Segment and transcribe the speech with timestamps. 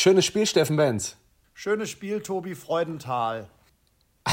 [0.00, 1.16] Schönes Spiel, Steffen Benz.
[1.54, 3.48] Schönes Spiel, Tobi Freudenthal.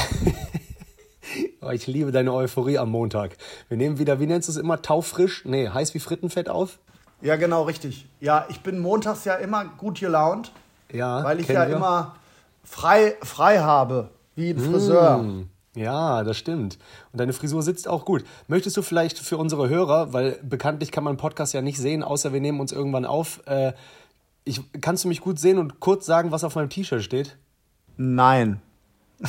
[1.60, 3.36] Oh, ich liebe deine Euphorie am Montag.
[3.68, 5.44] Wir nehmen wieder, wie nennst du es immer, taufrisch?
[5.44, 6.78] Nee, heiß wie Frittenfett auf?
[7.20, 8.06] Ja, genau, richtig.
[8.20, 10.52] Ja, ich bin montags ja immer gut gelaunt,
[10.92, 11.24] Ja.
[11.24, 11.74] weil ich ja wir.
[11.76, 12.14] immer
[12.62, 15.18] frei, frei habe, wie ein Friseur.
[15.18, 16.78] Hm, Ja, das stimmt.
[17.12, 18.24] Und deine Frisur sitzt auch gut.
[18.46, 22.32] Möchtest du vielleicht für unsere Hörer, weil bekanntlich kann man Podcast ja nicht sehen, außer
[22.32, 23.44] wir nehmen uns irgendwann auf.
[23.46, 23.72] Äh,
[24.46, 27.36] ich, kannst du mich gut sehen und kurz sagen, was auf meinem T-Shirt steht?
[27.98, 28.62] Nein.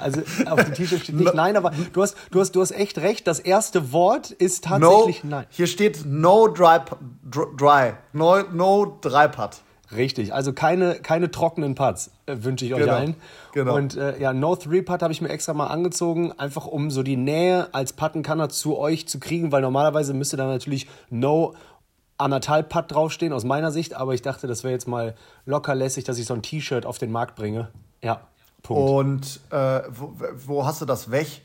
[0.00, 2.98] Also auf dem T-Shirt steht nicht nein, aber du hast, du, hast, du hast echt
[2.98, 3.26] recht.
[3.26, 5.46] Das erste Wort ist No, tatsächlich nein.
[5.50, 6.78] hier steht no dry,
[7.28, 7.92] dr- dry.
[8.12, 9.58] No, no dry putt.
[9.94, 13.16] Richtig, also keine, keine trockenen Putts äh, wünsche ich euch Genau, allen.
[13.52, 13.74] genau.
[13.74, 17.02] Und äh, ja, No Three Putt habe ich mir extra mal angezogen, einfach um so
[17.02, 21.54] die Nähe als Puttenkanner zu euch zu kriegen, weil normalerweise müsste da natürlich No
[22.18, 25.14] anderthalb Putt draufstehen aus meiner Sicht, aber ich dachte, das wäre jetzt mal
[25.46, 27.68] locker lässig, dass ich so ein T-Shirt auf den Markt bringe.
[28.02, 28.20] Ja,
[28.62, 28.90] Punkt.
[28.90, 30.12] Und äh, wo,
[30.46, 31.42] wo hast du das weg?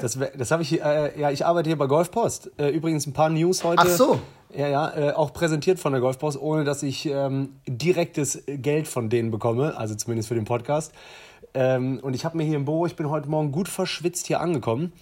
[0.00, 2.50] Das, das habe ich, äh, ja, ich arbeite hier bei Golfpost.
[2.58, 3.82] Äh, übrigens ein paar News heute.
[3.82, 4.18] Ach so.
[4.54, 9.10] Ja, ja, äh, auch präsentiert von der Golfpost, ohne dass ich ähm, direktes Geld von
[9.10, 10.92] denen bekomme, also zumindest für den Podcast.
[11.54, 14.40] Ähm, und ich habe mir hier im Büro, ich bin heute Morgen gut verschwitzt hier
[14.40, 14.92] angekommen.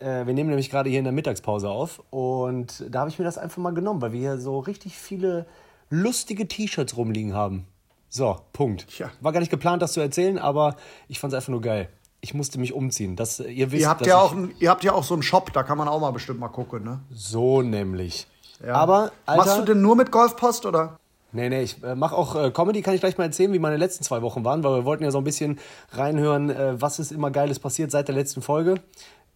[0.00, 2.02] Äh, wir nehmen nämlich gerade hier in der Mittagspause auf.
[2.10, 5.46] Und da habe ich mir das einfach mal genommen, weil wir hier so richtig viele
[5.90, 7.66] lustige T-Shirts rumliegen haben.
[8.08, 8.88] So, Punkt.
[8.88, 9.10] Tja.
[9.20, 10.76] War gar nicht geplant, das zu erzählen, aber
[11.08, 11.88] ich fand es einfach nur geil.
[12.20, 13.16] Ich musste mich umziehen.
[13.16, 15.52] Das, äh, ihr wisst, Ihr habt, ja auch, ihr habt ja auch so einen Shop,
[15.52, 17.00] da kann man auch mal bestimmt mal gucken, ne?
[17.12, 18.26] So nämlich.
[18.64, 18.74] Ja.
[18.74, 20.98] Aber, Alter, Machst du denn nur mit Golfpost oder?
[21.32, 23.76] Nee, nee, ich äh, mache auch äh, Comedy, kann ich gleich mal erzählen, wie meine
[23.76, 25.60] letzten zwei Wochen waren, weil wir wollten ja so ein bisschen
[25.92, 28.80] reinhören, äh, was ist immer Geiles passiert seit der letzten Folge.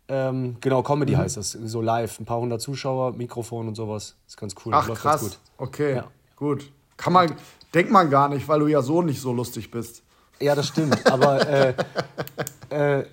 [0.08, 1.18] Ähm, genau, Comedy Mhm.
[1.18, 4.16] heißt das, so live, ein paar hundert Zuschauer, Mikrofon und sowas.
[4.26, 4.72] Ist ganz cool.
[4.74, 5.20] Ach läuft krass.
[5.22, 5.68] Ganz gut.
[5.68, 6.04] Okay, Ja.
[6.36, 6.70] gut.
[6.96, 7.32] Kann man,
[7.72, 10.02] denkt man gar nicht, weil du ja so nicht so lustig bist.
[10.40, 11.74] Ja, das stimmt, aber äh,
[12.70, 13.04] äh,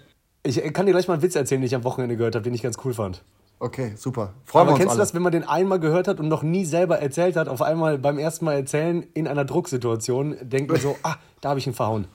[0.43, 2.53] ich kann dir gleich mal einen Witz erzählen, den ich am Wochenende gehört habe, den
[2.53, 3.23] ich ganz cool fand.
[3.59, 4.33] Okay, super.
[4.45, 4.97] Freuen Aber wir uns kennst alle.
[4.97, 7.61] du das, wenn man den einmal gehört hat und noch nie selber erzählt hat, auf
[7.61, 11.67] einmal beim ersten Mal erzählen in einer Drucksituation, denkt man so, ah, da habe ich
[11.67, 12.07] ihn verhauen.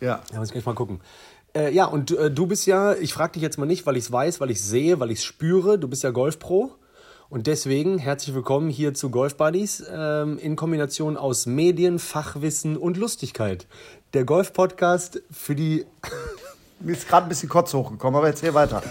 [0.00, 0.20] Ja.
[0.32, 1.00] Ja, muss ich gleich mal gucken.
[1.56, 4.04] Äh, ja, und äh, du bist ja, ich frage dich jetzt mal nicht, weil ich
[4.04, 6.74] es weiß, weil ich es sehe, weil ich es spüre, du bist ja Golfpro.
[7.28, 12.98] Und deswegen herzlich willkommen hier zu Golf Buddies ähm, in Kombination aus Medien, Fachwissen und
[12.98, 13.66] Lustigkeit.
[14.12, 15.86] Der Golf-Podcast für die.
[16.80, 18.82] Mir ist gerade ein bisschen Kotz hochgekommen, aber erzähl weiter.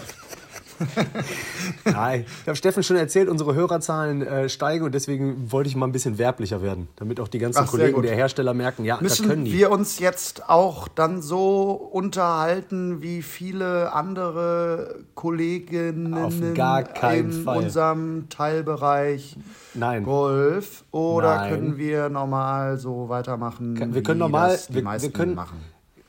[1.85, 5.85] Nein, ich habe Steffen schon erzählt, unsere Hörerzahlen äh, steigen und deswegen wollte ich mal
[5.85, 9.17] ein bisschen werblicher werden, damit auch die ganzen Ach, Kollegen der Hersteller merken, ja, das
[9.19, 9.53] können Müssen die.
[9.53, 17.43] wir uns jetzt auch dann so unterhalten wie viele andere Kolleginnen Auf gar keinen in
[17.43, 17.57] Fall.
[17.57, 19.37] unserem Teilbereich
[19.73, 20.03] Nein.
[20.03, 20.83] Golf?
[20.91, 21.49] Oder Nein.
[21.51, 23.75] können wir normal so weitermachen?
[23.93, 25.57] Wir können wie normal, wir, meisten wir können, machen?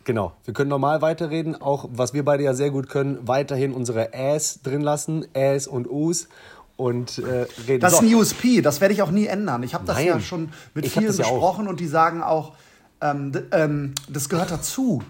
[0.07, 4.15] Genau, wir können normal weiterreden, auch was wir beide ja sehr gut können, weiterhin unsere
[4.15, 6.29] Äs drin lassen, Äs und Us
[6.79, 7.81] und äh, reden.
[7.81, 9.63] Das ist ein USP, das werde ich auch nie ändern.
[9.63, 10.07] Ich habe das Nein.
[10.07, 11.27] ja schon mit Ich vielen das ja
[11.69, 12.55] und die sagen auch,
[13.03, 15.03] ähm, ähm, das gehört dazu.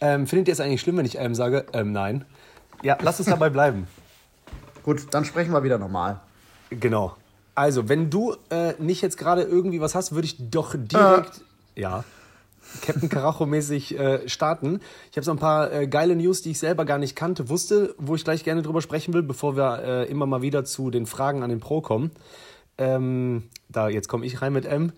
[0.00, 1.66] ähm, findet ihr es eigentlich schlimm, wenn ich ähm sage?
[1.72, 2.24] Ähm, nein.
[2.82, 3.88] Ja, lass es dabei bleiben.
[4.84, 6.20] Gut, dann sprechen wir wieder normal.
[6.70, 7.16] Genau.
[7.54, 11.42] Also, wenn du äh, nicht jetzt gerade irgendwie was hast, würde ich doch direkt,
[11.74, 12.04] ja,
[12.82, 14.80] Captain Karacho-mäßig äh, starten.
[15.10, 17.94] Ich habe so ein paar äh, geile News, die ich selber gar nicht kannte, wusste,
[17.98, 21.06] wo ich gleich gerne drüber sprechen will, bevor wir äh, immer mal wieder zu den
[21.06, 22.10] Fragen an den Pro kommen.
[22.78, 24.92] Ähm, da, jetzt komme ich rein mit M.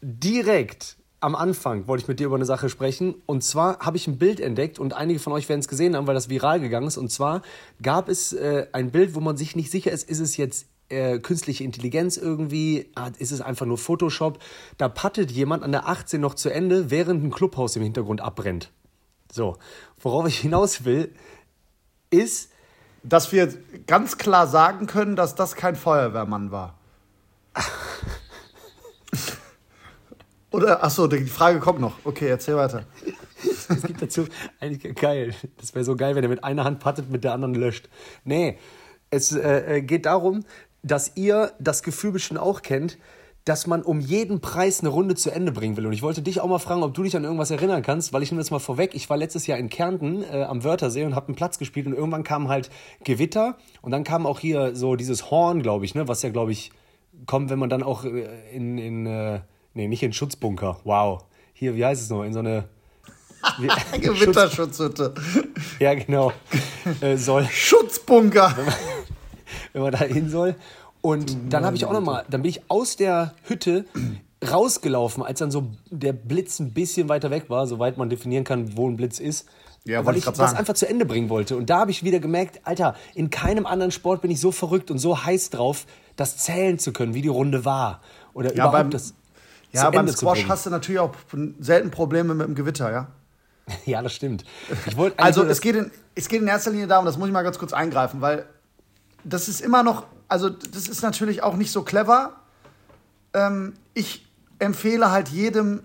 [0.00, 3.14] Direkt am Anfang wollte ich mit dir über eine Sache sprechen.
[3.26, 6.08] Und zwar habe ich ein Bild entdeckt und einige von euch werden es gesehen haben,
[6.08, 6.96] weil das viral gegangen ist.
[6.96, 7.42] Und zwar
[7.80, 11.18] gab es äh, ein Bild, wo man sich nicht sicher ist, ist es jetzt äh,
[11.18, 14.38] künstliche Intelligenz irgendwie, ah, ist es einfach nur Photoshop.
[14.78, 18.70] Da pattet jemand an der 18 noch zu Ende, während ein Clubhaus im Hintergrund abbrennt.
[19.32, 19.56] So,
[19.98, 21.14] worauf ich hinaus will,
[22.10, 22.50] ist,
[23.04, 23.52] Dass wir
[23.88, 26.78] ganz klar sagen können, dass das kein Feuerwehrmann war.
[30.52, 31.96] Oder, achso, die Frage kommt noch.
[32.04, 32.84] Okay, erzähl weiter.
[33.68, 34.26] Es gibt dazu
[34.60, 35.34] eigentlich geil.
[35.56, 37.88] Das wäre so geil, wenn er mit einer Hand pattet, mit der anderen löscht.
[38.24, 38.58] Nee,
[39.10, 40.44] es äh, äh, geht darum,
[40.82, 42.98] dass ihr das Gefühl bestimmt auch kennt,
[43.44, 45.86] dass man um jeden Preis eine Runde zu Ende bringen will.
[45.86, 48.22] Und ich wollte dich auch mal fragen, ob du dich an irgendwas erinnern kannst, weil
[48.22, 48.94] ich nehme das mal vorweg.
[48.94, 51.94] Ich war letztes Jahr in Kärnten äh, am Wörthersee und habe einen Platz gespielt und
[51.94, 52.70] irgendwann kam halt
[53.02, 56.52] Gewitter und dann kam auch hier so dieses Horn, glaube ich, ne, was ja, glaube
[56.52, 56.70] ich,
[57.26, 59.40] kommt, wenn man dann auch äh, in, in äh,
[59.74, 60.78] nee, nicht in Schutzbunker.
[60.84, 61.24] Wow.
[61.52, 62.22] Hier, wie heißt es noch?
[62.22, 62.68] In so eine
[64.00, 65.14] Gewitterschutzhütte.
[65.80, 66.32] ja, genau.
[67.00, 68.56] Äh, soll, Schutzbunker.
[69.72, 70.54] Wenn man da hin soll.
[71.00, 73.84] Und dann habe ich auch noch mal, dann bin ich aus der Hütte
[74.50, 78.76] rausgelaufen, als dann so der Blitz ein bisschen weiter weg war, soweit man definieren kann,
[78.76, 79.46] wo ein Blitz ist.
[79.84, 80.56] Ja, weil ich ich das sagen.
[80.56, 81.56] einfach zu Ende bringen wollte.
[81.56, 84.92] Und da habe ich wieder gemerkt, Alter, in keinem anderen Sport bin ich so verrückt
[84.92, 88.00] und so heiß drauf, das zählen zu können, wie die Runde war.
[88.32, 89.14] Oder Ja, überhaupt beim- das
[89.72, 91.12] Ja, beim Ende Squash hast du natürlich auch
[91.58, 93.08] selten Probleme mit dem Gewitter, ja?
[93.86, 94.44] Ja, das stimmt.
[95.16, 97.58] Also es geht, in, es geht in erster Linie darum, das muss ich mal ganz
[97.58, 98.44] kurz eingreifen, weil
[99.24, 102.32] das ist immer noch, also das ist natürlich auch nicht so clever.
[103.34, 104.26] Ähm, ich
[104.58, 105.82] empfehle halt jedem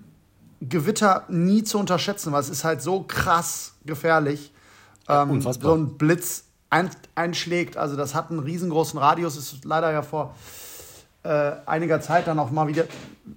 [0.62, 4.52] Gewitter nie zu unterschätzen, weil es ist halt so krass gefährlich.
[5.08, 5.72] Ähm, unfassbar.
[5.72, 7.78] so ein Blitz ein, einschlägt.
[7.78, 10.36] Also das hat einen riesengroßen Radius, ist leider ja vor
[11.24, 12.86] äh, einiger Zeit dann auch mal wieder,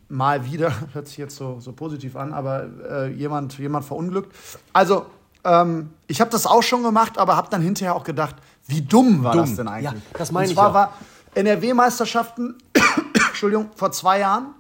[0.09, 4.35] mal wieder, hört sich jetzt so, so positiv an, aber äh, jemand, jemand verunglückt.
[4.73, 5.07] Also,
[5.45, 8.37] ähm, ich habe das auch schon gemacht, aber habe dann hinterher auch gedacht,
[8.71, 9.43] wie dumm war Dumm.
[9.43, 9.93] das denn eigentlich?
[9.93, 10.75] Ja, das meine Und ich zwar auch.
[10.75, 10.93] war
[11.35, 12.57] NRW-Meisterschaften,
[13.29, 14.55] Entschuldigung, vor zwei Jahren.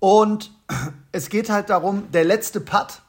[0.00, 0.50] Und
[1.12, 3.02] es geht halt darum, der letzte Putt.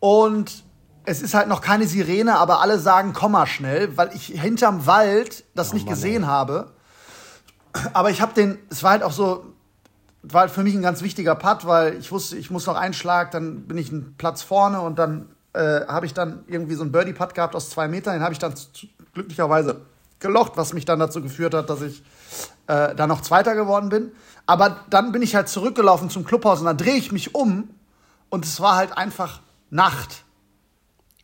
[0.00, 0.62] Und
[1.04, 4.86] es ist halt noch keine Sirene, aber alle sagen, komm mal schnell, weil ich hinterm
[4.86, 6.72] Wald das nicht Mann, gesehen habe.
[7.94, 9.46] Aber ich habe den, es war halt auch so,
[10.22, 12.94] war halt für mich ein ganz wichtiger Putt, weil ich wusste, ich muss noch einen
[12.94, 16.82] Schlag, dann bin ich einen Platz vorne und dann äh, habe ich dann irgendwie so
[16.82, 18.54] einen Birdie-Putt gehabt aus zwei Metern, den habe ich dann
[19.12, 19.80] glücklicherweise
[20.20, 22.02] gelocht, was mich dann dazu geführt hat, dass ich
[22.68, 24.12] äh, da noch Zweiter geworden bin.
[24.46, 27.70] Aber dann bin ich halt zurückgelaufen zum Clubhaus und dann drehe ich mich um
[28.30, 29.40] und es war halt einfach
[29.70, 30.24] Nacht.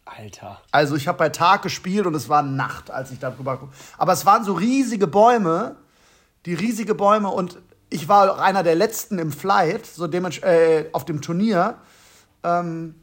[0.04, 0.60] Alter.
[0.72, 3.72] Also ich habe bei Tag gespielt und es war Nacht, als ich da drüber gucke.
[3.98, 5.76] Aber es waren so riesige Bäume,
[6.44, 7.58] die riesige Bäume und
[7.88, 11.78] ich war auch einer der letzten im Flight, so äh, auf dem Turnier.
[12.42, 12.96] Ähm,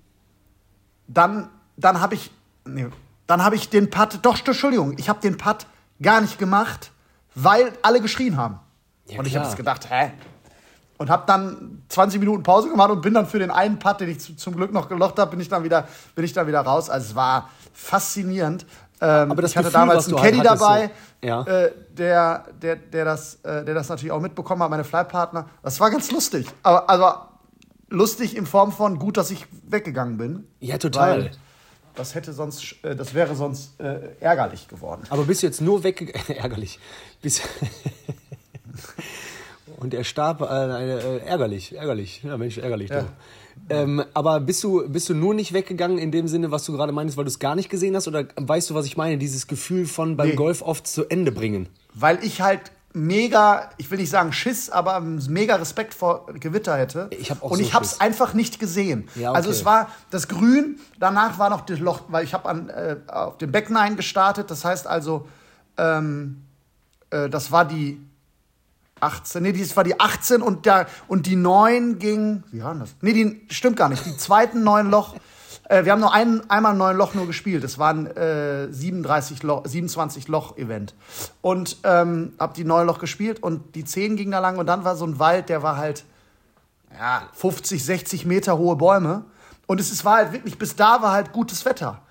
[1.13, 2.31] dann dann habe ich,
[2.65, 2.87] nee,
[3.27, 5.65] dann habe ich den Putt, doch, Entschuldigung, ich habe den Putt
[6.01, 6.91] gar nicht gemacht,
[7.33, 8.59] weil alle geschrien haben.
[9.07, 10.11] Ja, und ich habe gedacht, hä?
[10.97, 14.09] Und habe dann 20 Minuten Pause gemacht und bin dann für den einen Putt, den
[14.09, 16.61] ich zu, zum Glück noch gelocht habe, bin ich dann wieder, bin ich dann wieder
[16.61, 16.89] raus.
[16.91, 18.65] Also es war faszinierend.
[19.03, 20.91] Ähm, Aber das ich hatte Gefühl, damals einen halt Caddy dabei,
[21.21, 21.41] so- ja.
[21.43, 25.47] äh, der, der, der, das, äh, der das natürlich auch mitbekommen hat, meine Flightpartner.
[25.63, 26.45] Das war ganz lustig.
[26.61, 27.11] Aber also
[27.91, 30.47] lustig in Form von gut, dass ich weggegangen bin.
[30.59, 31.25] Ja, total.
[31.25, 31.31] Weil
[31.95, 35.03] das hätte sonst, äh, das wäre sonst äh, ärgerlich geworden.
[35.09, 36.27] Aber bist du jetzt nur weggegangen?
[36.38, 36.79] Ärgerlich.
[37.21, 37.41] Bist
[39.77, 42.21] Und er starb, äh, äh, ärgerlich, ärgerlich.
[42.23, 42.91] Ja, Mensch, ärgerlich.
[42.91, 43.05] Ja.
[43.69, 46.91] Ähm, aber bist du, bist du nur nicht weggegangen in dem Sinne, was du gerade
[46.91, 48.07] meinst, weil du es gar nicht gesehen hast?
[48.07, 49.17] Oder weißt du, was ich meine?
[49.17, 50.35] Dieses Gefühl von beim Nee.
[50.35, 51.67] Golf oft zu Ende bringen.
[51.94, 57.09] Weil ich halt mega, ich will nicht sagen Schiss, aber mega Respekt vor Gewitter hätte.
[57.11, 59.09] Ich hab auch Und so ich habe es einfach nicht gesehen.
[59.15, 59.38] Ja, okay.
[59.38, 62.97] Also es war das Grün, danach war noch das Loch, weil ich habe an äh,
[63.07, 64.51] auf dem Becken gestartet.
[64.51, 65.27] Das heißt also,
[65.77, 66.43] ähm,
[67.09, 67.99] äh, das war die
[68.99, 72.95] 18, nee, das war die 18 und, der, und die 9 ging, wie war das?
[73.01, 74.05] Nee, die stimmt gar nicht.
[74.05, 75.15] Die zweiten neun Loch,
[75.71, 77.63] äh, wir haben nur ein, einmal ein neun Loch nur gespielt.
[77.63, 80.94] Es war ein äh, 37 Loch, 27 Loch Event.
[81.41, 84.83] Und ähm, hab die neun Loch gespielt und die 10 ging da lang und dann
[84.83, 86.03] war so ein Wald, der war halt
[87.00, 89.23] ja, 50, 60 Meter hohe Bäume.
[89.65, 92.01] Und es ist, war halt wirklich, bis da war halt gutes Wetter.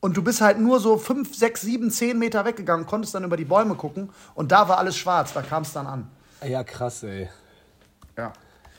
[0.00, 3.36] Und du bist halt nur so 5, 6, 7, 10 Meter weggegangen, konntest dann über
[3.36, 6.10] die Bäume gucken und da war alles schwarz, da kam es dann an.
[6.46, 7.28] Ja, krass, ey.
[8.16, 8.32] Ja.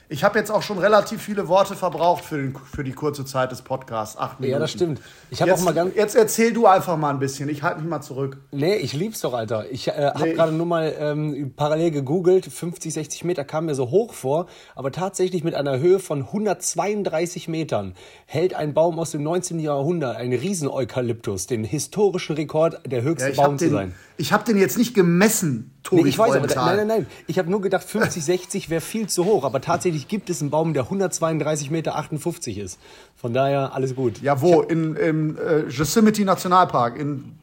[0.07, 3.51] Ich habe jetzt auch schon relativ viele Worte verbraucht für, den, für die kurze Zeit
[3.51, 4.17] des Podcasts.
[4.17, 4.53] Acht Minuten.
[4.53, 5.01] Ja, das stimmt.
[5.31, 5.95] Ich habe auch Jetzt, mal ganz.
[5.95, 7.49] jetzt erzähl du einfach mal ein bisschen.
[7.49, 8.37] Ich halte mich mal zurück.
[8.51, 9.65] Nee, ich lieb's doch, Alter.
[9.71, 12.45] Ich äh, habe Nee, gerade nur mal ähm, parallel gegoogelt.
[12.45, 14.45] 50, 60 Meter kam mir so hoch vor,
[14.75, 17.93] aber tatsächlich mit einer Höhe von 132 Metern
[18.27, 19.59] hält ein Baum aus dem 19.
[19.59, 23.95] Jahrhundert, ein Rieseneukalyptus, den historischen Rekord, der höchste ich Baum habe zu den, sein.
[24.17, 27.07] ich hab den jetzt nicht gemessen, Tobi Nee, ich weiß, aber nein, nein, nein.
[27.27, 30.49] Ich habe nur gedacht, 50, 60 wäre viel zu hoch, aber tatsächlich gibt es einen
[30.49, 32.79] Baum, der 132 Meter 58 ist.
[33.15, 34.21] Von daher alles gut.
[34.21, 34.61] Ja, wo?
[34.61, 37.37] In, Im äh, Yosemite Nationalpark in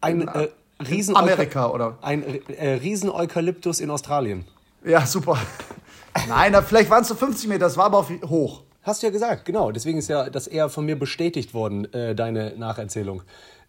[0.00, 0.48] Ein äh,
[0.88, 1.98] Riesen Amerika, oder?
[2.00, 4.46] Ein äh, Rieseneukalyptus in Australien.
[4.84, 5.38] Ja, super.
[6.28, 8.62] Nein, da, vielleicht waren es so 50 Meter, das war aber hoch.
[8.82, 9.70] Hast du ja gesagt, genau.
[9.70, 13.22] Deswegen ist ja das eher von mir bestätigt worden, äh, deine Nacherzählung.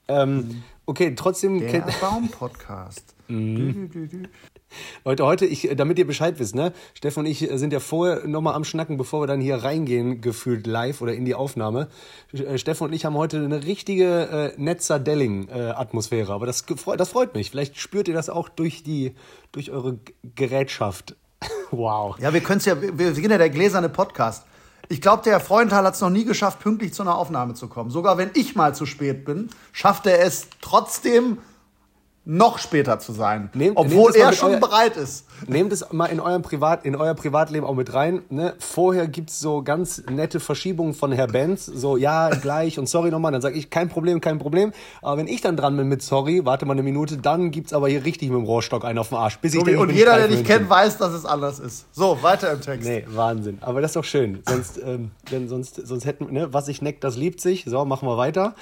[0.07, 3.15] Ähm, okay, trotzdem, Der Baum-Podcast.
[3.29, 4.27] Mhm.
[5.05, 6.73] Leute, heute, ich, damit ihr Bescheid wisst, ne?
[6.93, 10.67] Steffen und ich sind ja vorher nochmal am Schnacken, bevor wir dann hier reingehen, gefühlt
[10.67, 11.87] live oder in die Aufnahme.
[12.33, 16.33] Äh, Steffen und ich haben heute eine richtige äh, Netzer-Delling-Atmosphäre.
[16.33, 16.65] Aber das,
[16.97, 17.51] das freut mich.
[17.51, 19.15] Vielleicht spürt ihr das auch durch, die,
[19.51, 19.99] durch eure
[20.35, 21.15] Gerätschaft.
[21.71, 22.17] wow.
[22.19, 24.45] Ja, wir können es ja, wir, wir sind ja der gläserne Podcast.
[24.89, 27.67] Ich glaube, der Herr Freundthal hat es noch nie geschafft, pünktlich zu einer Aufnahme zu
[27.67, 27.89] kommen.
[27.89, 31.37] Sogar wenn ich mal zu spät bin, schafft er es trotzdem
[32.25, 33.49] noch später zu sein.
[33.53, 35.25] Nehmt- obwohl nehmt es er schon euer- bereit ist.
[35.45, 38.21] Nehmt es mal in, eurem Privat, in euer Privatleben auch mit rein.
[38.29, 38.53] Ne?
[38.59, 41.65] Vorher gibt's so ganz nette Verschiebungen von Herr Benz.
[41.65, 43.33] So, ja, gleich und sorry nochmal.
[43.33, 44.71] Dann sage ich, kein Problem, kein Problem.
[45.01, 47.89] Aber wenn ich dann dran bin mit sorry, warte mal eine Minute, dann gibt's aber
[47.89, 49.37] hier richtig mit dem Rohrstock einen auf den Arsch.
[49.39, 51.87] Bis ich den und jeder, der dich kennt, weiß, dass es anders ist.
[51.91, 52.87] So, weiter im Text.
[52.87, 53.57] Nee, Wahnsinn.
[53.59, 54.41] Aber das ist doch schön.
[54.47, 57.65] Sonst, ähm, denn sonst, sonst hätten, ne, was sich neckt, das liebt sich.
[57.67, 58.55] So, machen wir weiter.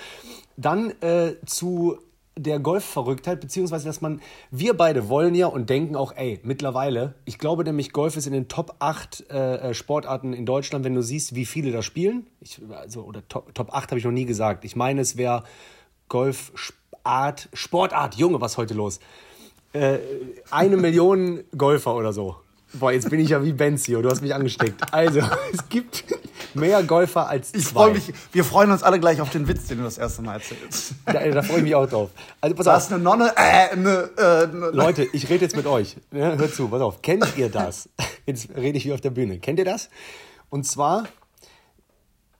[0.58, 2.00] Dann äh, zu
[2.38, 4.22] der Golfverrücktheit, beziehungsweise, dass man,
[4.52, 8.34] wir beide wollen ja und denken auch, ey, mittlerweile, ich glaube nämlich, Golf ist in
[8.34, 12.28] den Top 8 äh, äh, Sportarten in Deutschland, wenn du siehst, wie viele da spielen.
[12.40, 14.66] Ich, also, oder Top, Top 8 habe ich noch nie gesagt.
[14.66, 15.44] Ich meine, es wäre
[16.08, 19.00] Golfart, Sportart, Junge, was heute los?
[19.74, 20.00] äh,
[20.50, 22.38] eine Million Golfer oder so.
[22.74, 24.94] Boah, jetzt bin ich ja wie Benzio, du hast mich angesteckt.
[24.94, 25.20] Also,
[25.54, 26.06] es gibt
[26.54, 27.60] mehr Golfer als zwei.
[27.60, 30.22] Ich freue mich, wir freuen uns alle gleich auf den Witz, den du das erste
[30.22, 30.94] Mal erzählst.
[31.06, 32.12] Da, da freue ich mich auch drauf.
[32.40, 35.56] Also, pass Da auf, ist eine Nonne, äh, eine, äh, eine Leute, ich rede jetzt
[35.56, 35.98] mit euch.
[36.12, 37.02] Ja, hört zu, pass auf.
[37.02, 37.90] Kennt ihr das?
[38.26, 39.40] Jetzt rede ich wie auf der Bühne.
[39.40, 39.90] Kennt ihr das?
[40.50, 41.04] Und zwar,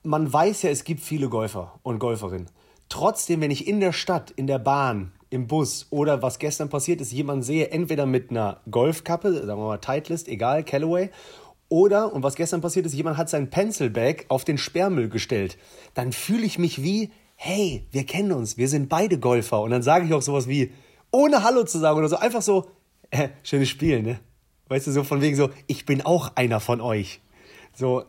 [0.02, 2.48] man weiß ja, es gibt viele Golfer und Golferinnen.
[2.88, 7.00] Trotzdem, wenn ich in der Stadt, in der Bahn, im Bus oder was gestern passiert
[7.00, 11.10] ist, jemanden sehe, entweder mit einer Golfkappe, sagen wir mal Titleist, egal, Callaway,
[11.68, 15.56] oder, und was gestern passiert ist, jemand hat sein Pencilbag auf den Sperrmüll gestellt,
[15.94, 19.62] dann fühle ich mich wie, hey, wir kennen uns, wir sind beide Golfer.
[19.62, 20.72] Und dann sage ich auch sowas wie,
[21.10, 22.70] ohne Hallo zu sagen oder so, einfach so,
[23.10, 24.20] äh, schönes Spiel, ne?
[24.68, 27.20] Weißt du, so von wegen so, ich bin auch einer von euch.
[27.74, 28.04] So,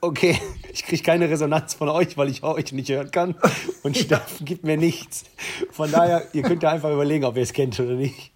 [0.00, 0.40] okay,
[0.72, 3.34] ich kriege keine Resonanz von euch, weil ich euch nicht hören kann.
[3.82, 5.24] Und Steffen gibt mir nichts.
[5.72, 8.32] Von daher, ihr könnt ja einfach überlegen, ob ihr es kennt oder nicht.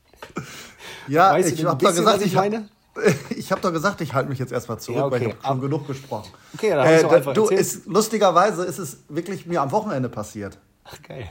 [1.08, 2.68] Ja, Weißt du ich habe doch gesagt, was ich meine?
[3.30, 5.14] Ich habe doch gesagt, ich halte mich jetzt erstmal zurück, Ja, okay.
[5.14, 6.30] weil ich habe schon genug gesprochen.
[6.52, 10.58] Okay, dann doch da- einfach du, ist, lustigerweise ist es wirklich mir am Wochenende passiert.
[10.84, 11.30] Ach, geil.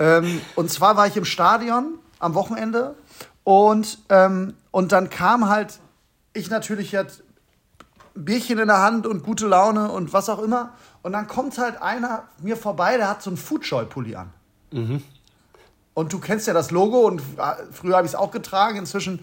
[0.00, 2.96] Ähm, und zwar war ich im Stadion am Wochenende
[3.44, 5.78] und, ähm, und dann kam halt,
[6.32, 7.22] ich natürlich jetzt
[8.24, 10.72] Bierchen in der Hand und gute Laune und was auch immer.
[11.02, 14.32] Und dann kommt halt einer mir vorbei, der hat so einen Foodjoy-Pulli an.
[15.94, 18.78] Und du kennst ja das Logo und äh, früher habe ich es auch getragen.
[18.78, 19.18] Inzwischen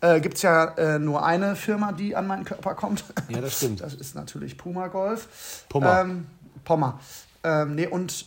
[0.00, 3.04] äh, gibt es ja äh, nur eine Firma, die an meinen Körper kommt.
[3.28, 3.80] Ja, das stimmt.
[3.86, 5.64] Das ist natürlich Puma Golf.
[5.68, 6.00] Puma.
[6.00, 6.26] Ähm,
[6.64, 7.00] Pommer.
[7.44, 8.26] Ähm, nee, und,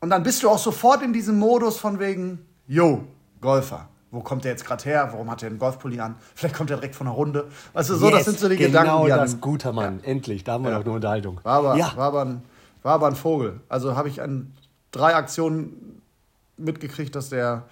[0.00, 3.04] und dann bist du auch sofort in diesem Modus von wegen, yo,
[3.40, 3.88] Golfer.
[4.10, 5.08] Wo kommt der jetzt gerade her?
[5.12, 6.14] Warum hat er einen Golfpulli an?
[6.34, 7.48] Vielleicht kommt er direkt von der Runde.
[7.72, 10.00] Weißt du, so, das Yes, sind so die genau Gedanken, die das, guter Mann.
[10.04, 10.78] Endlich, da haben wir Ja.
[10.78, 11.40] noch eine Unterhaltung.
[11.42, 12.42] war aber, ja, war, aber ein,
[12.82, 13.60] war aber ein Vogel.
[13.68, 14.52] Also habe ich an
[14.92, 16.00] drei Aktionen
[16.56, 17.64] mitgekriegt, dass der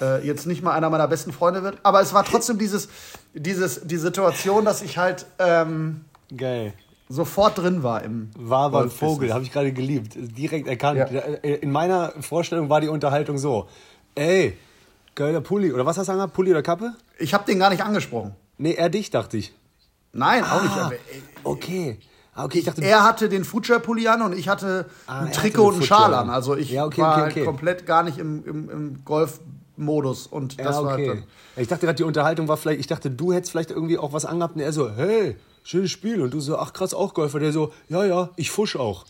[0.00, 1.78] äh, jetzt nicht mal einer meiner besten Freunde wird.
[1.82, 2.88] Aber es war trotzdem dieses,
[3.34, 6.04] dieses, die Situation, dass ich halt ähm,
[6.36, 6.72] geil.
[7.08, 8.90] sofort drin war im War aber ein.
[8.90, 10.12] Vogel, habe ich gerade geliebt.
[10.16, 10.98] Direkt erkannt.
[11.10, 11.20] Ja.
[11.22, 13.68] In meiner Vorstellung war die Unterhaltung so:
[14.14, 14.56] Ey,
[15.14, 15.72] geiler Pulli.
[15.72, 16.32] Oder was hast du gesagt?
[16.34, 16.94] Pulli oder Kappe?
[17.18, 18.34] Ich habe den gar nicht angesprochen.
[18.58, 19.52] Nee, er dich, dachte ich.
[20.12, 20.76] Nein, auch nicht.
[20.76, 20.94] Ah, Aber,
[21.44, 21.98] okay.
[22.34, 25.68] Ah, okay, ich dachte, Er hatte den Future-Pulli an und ich hatte Ah, ein Trikot
[25.68, 26.30] und einen Schal an.
[26.30, 27.44] Also ich Ja, okay, war okay, halt okay.
[27.44, 30.26] komplett gar nicht im, im, im Golf-Modus.
[30.28, 31.24] Und das ja, war halt dann.
[31.56, 34.24] Ich dachte gerade, die Unterhaltung war vielleicht, ich dachte, du hättest vielleicht irgendwie auch was
[34.24, 36.22] angehabt und er so, hey, schönes Spiel.
[36.22, 37.38] Und du so, ach krass, auch Golfer.
[37.40, 39.04] Der so, ja, ja, ich fusch auch.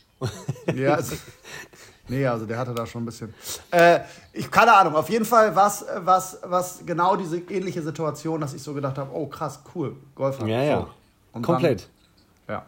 [0.74, 0.98] Ja,
[2.12, 3.34] nee, also der hatte da schon ein bisschen.
[3.70, 4.00] Äh,
[4.32, 4.94] ich keine Ahnung.
[4.94, 9.10] Auf jeden Fall was was was genau diese ähnliche Situation, dass ich so gedacht habe,
[9.14, 10.46] oh krass, cool, Golfer.
[10.46, 10.86] Ja, ja.
[11.34, 11.40] So.
[11.40, 11.88] Komplett.
[12.46, 12.66] Dann, ja.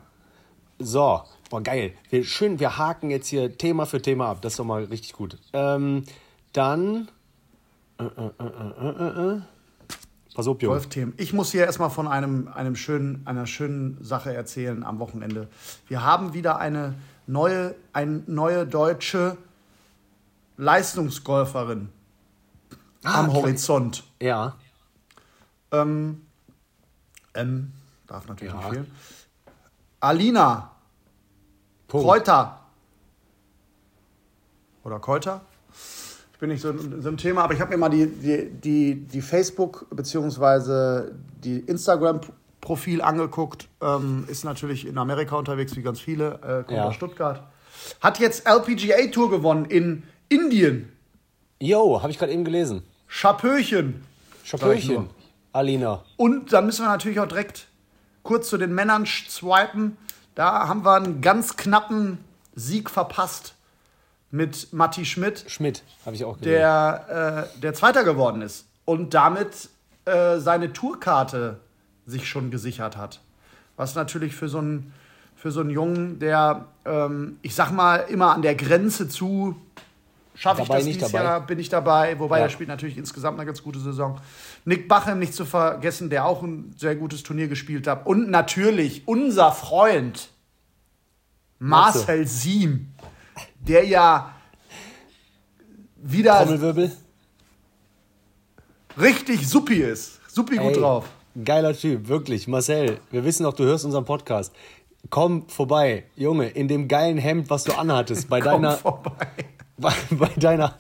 [0.79, 1.93] So, boah, geil.
[2.11, 4.39] Wir, schön, wir haken jetzt hier Thema für Thema ab.
[4.41, 5.39] Das ist doch mal richtig gut.
[5.53, 6.05] Ähm,
[6.53, 7.09] dann.
[7.99, 9.41] Äh, äh, äh, äh, äh, äh.
[10.35, 10.75] Pass auf, Junge.
[10.75, 11.15] Golfthemen.
[11.17, 15.47] Ich muss hier erstmal von einem, einem schönen, einer schönen Sache erzählen am Wochenende.
[15.87, 16.95] Wir haben wieder eine
[17.27, 19.37] neue, eine neue deutsche
[20.57, 21.89] Leistungsgolferin
[23.03, 23.33] am klar.
[23.33, 24.05] Horizont.
[24.21, 24.57] Ja.
[25.73, 26.27] Ähm,
[27.33, 27.73] M,
[28.07, 28.61] darf natürlich Ja.
[28.61, 28.91] nicht fehlen.
[30.01, 30.71] Alina
[31.89, 32.07] Punkt.
[32.07, 32.61] Kräuter.
[34.85, 35.41] Oder Kräuter?
[36.33, 39.23] Ich bin nicht so so Thema, aber ich habe mir mal die, die, die, die
[39.23, 41.11] Facebook- bzw.
[41.43, 41.59] die
[42.65, 43.69] Instagram-Profil angeguckt.
[43.81, 46.35] Ähm, ist natürlich in Amerika unterwegs, wie ganz viele.
[46.43, 46.85] Äh, kommt Ja.
[46.87, 47.43] aus Stuttgart.
[48.01, 50.91] Hat jetzt LPGA-Tour gewonnen in Indien.
[51.61, 52.83] Yo, habe ich gerade eben gelesen.
[53.07, 54.03] Schapöchen.
[54.95, 55.09] nur.
[55.53, 56.03] Alina.
[56.17, 57.69] Und dann müssen wir natürlich auch direkt
[58.23, 59.97] kurz zu den Männern swipen.
[60.35, 62.19] Da haben wir einen ganz knappen
[62.55, 63.55] Sieg verpasst
[64.31, 66.55] mit Matti Schmidt, Schmidt, habe ich auch gelesen.
[66.59, 69.69] der, äh, der Zweiter geworden ist und damit
[70.07, 71.61] äh, seine Tourkarte
[72.07, 73.21] sich schon gesichert hat.
[73.77, 74.93] Was natürlich für so einen,
[75.37, 79.57] für so einen Jungen, der, ähm, ich sag mal, immer an der Grenze zu
[80.37, 81.25] Schaffe ich das nicht dieses dabei.
[81.25, 82.19] Jahr, bin ich dabei.
[82.19, 82.47] Wobei Ja.
[82.47, 84.21] er spielt natürlich insgesamt eine ganz gute Saison.
[84.65, 88.05] Nick Bachem nicht zu vergessen, der auch ein sehr gutes Turnier gespielt hat.
[88.05, 90.31] Und natürlich unser Freund
[91.61, 91.99] Matze.
[91.99, 92.93] Marcel Siem,
[93.61, 94.35] der ja
[96.03, 96.47] wieder
[98.99, 100.21] richtig suppi ist.
[100.29, 101.09] Suppi gut Ey, drauf.
[101.43, 102.47] Geiler Typ, wirklich.
[102.47, 104.53] Marcel, wir wissen doch, du hörst unseren Podcast.
[105.11, 109.27] Komm vorbei, Junge, in dem geilen Hemd, was du anhattest, bei Komm deiner, vorbei.
[109.79, 110.77] bei, bei deiner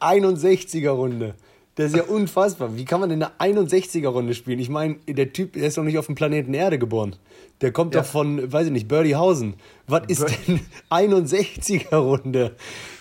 [0.00, 1.34] 61er-Runde.
[1.76, 2.76] Das ist ja unfassbar.
[2.76, 4.60] Wie kann man denn eine 61er-Runde spielen?
[4.60, 7.16] Ich meine, der Typ, der ist doch nicht auf dem Planeten Erde geboren.
[7.62, 8.02] Der kommt Ja.
[8.02, 9.54] doch von, weiß ich nicht, Birdie-Hausen.
[9.88, 10.60] Was ist denn
[10.90, 12.54] 61er-Runde?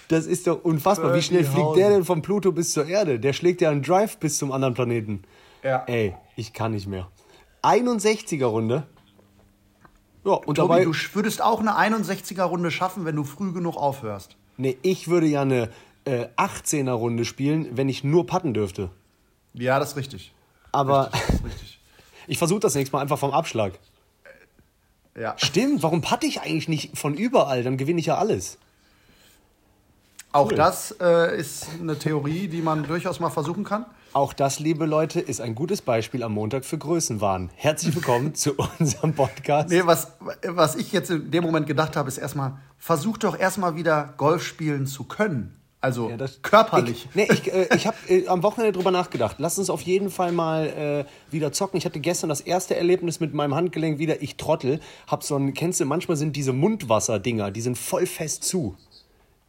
[0.08, 1.16] Das ist doch unfassbar.
[1.16, 3.20] Wie schnell fliegt der denn von Pluto bis zur Erde?
[3.20, 5.24] Der schlägt ja einen Drive bis zum anderen Planeten.
[5.64, 5.84] Ja.
[5.88, 7.08] Ey, ich kann nicht mehr.
[7.64, 8.86] 61er-Runde.
[10.26, 10.84] Ja, und Tobi, dabei.
[10.86, 14.38] du würdest auch eine 61er-Runde schaffen, wenn du früh genug aufhörst.
[14.58, 15.70] Nee, ich würde ja eine
[16.06, 18.90] äh, 18er-Runde spielen, wenn ich nur patten dürfte.
[19.54, 20.34] Ja, das ist richtig.
[20.72, 21.80] Aber Das ist richtig.
[22.28, 23.74] ich versuche das nächste Mal einfach vom Abschlag.
[25.16, 25.36] Ja.
[25.38, 27.64] Stimmt, warum patte ich eigentlich nicht von überall?
[27.64, 28.58] Dann gewinne ich ja alles.
[30.32, 30.56] Auch Cool.
[30.58, 33.86] das äh, ist eine Theorie, die man durchaus mal versuchen kann.
[34.14, 37.50] Auch das, liebe Leute, ist ein gutes Beispiel am Montag für Größenwahn.
[37.56, 39.70] Herzlich willkommen zu unserem Podcast.
[39.70, 40.12] Nee, was,
[40.48, 44.44] was ich jetzt in dem Moment gedacht habe, ist erstmal, versuch doch erstmal wieder Golf
[44.46, 45.58] spielen zu können.
[45.82, 47.08] Also Ja, das- körperlich.
[47.10, 49.38] Ich, nee, ich, äh, ich habe äh, am Wochenende drüber nachgedacht.
[49.40, 51.78] Lass uns auf jeden Fall mal äh, wieder zocken.
[51.78, 54.22] Ich hatte gestern das erste Erlebnis mit meinem Handgelenk wieder.
[54.22, 54.80] Ich trottel.
[55.08, 58.78] Hab so ein, kennst du, manchmal sind diese Mundwasserdinger, die sind voll fest zu.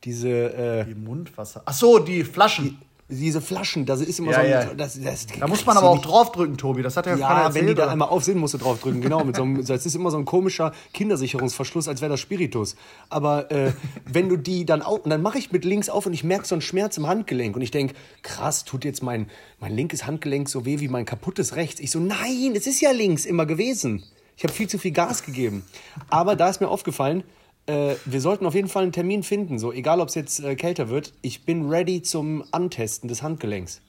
[0.04, 1.62] Diese, äh, Die Mundwasser.
[1.66, 2.78] Ach so, die Flaschen.
[3.14, 4.74] Diese Flaschen, das ist immer Ja, so ein, ja.
[4.74, 6.82] das, das, Da muss man aber auch draufdrücken, Tobi.
[6.82, 7.54] Das hat ja, keiner Ja, erzählt.
[7.54, 7.92] wenn die dann oder?
[7.92, 9.00] einmal auf sind, musst du drauf drücken.
[9.00, 12.76] Genau, mit so einem, das ist immer so ein komischer Kindersicherungsverschluss, als wäre das Spiritus.
[13.08, 13.72] Aber äh,
[14.06, 16.46] wenn du die dann auf, und dann mache ich mit links auf und ich merke
[16.46, 19.28] so einen Schmerz im Handgelenk und ich denke, krass, tut jetzt mein,
[19.60, 21.80] mein linkes Handgelenk so weh wie mein kaputtes rechts.
[21.80, 24.02] Ich so, nein, es ist ja links immer gewesen.
[24.36, 25.64] Ich habe viel zu viel Gas gegeben.
[26.10, 27.22] Aber da ist mir aufgefallen,
[27.66, 30.54] äh, wir sollten auf jeden Fall einen Termin finden, so egal ob es jetzt äh,
[30.54, 31.12] kälter wird.
[31.22, 33.80] Ich bin ready zum Antesten des Handgelenks.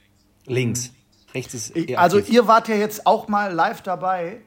[0.45, 0.91] Links.
[1.33, 2.33] Rechts ist Ich, also aktiv.
[2.33, 4.37] ihr wart ja jetzt auch mal live dabei.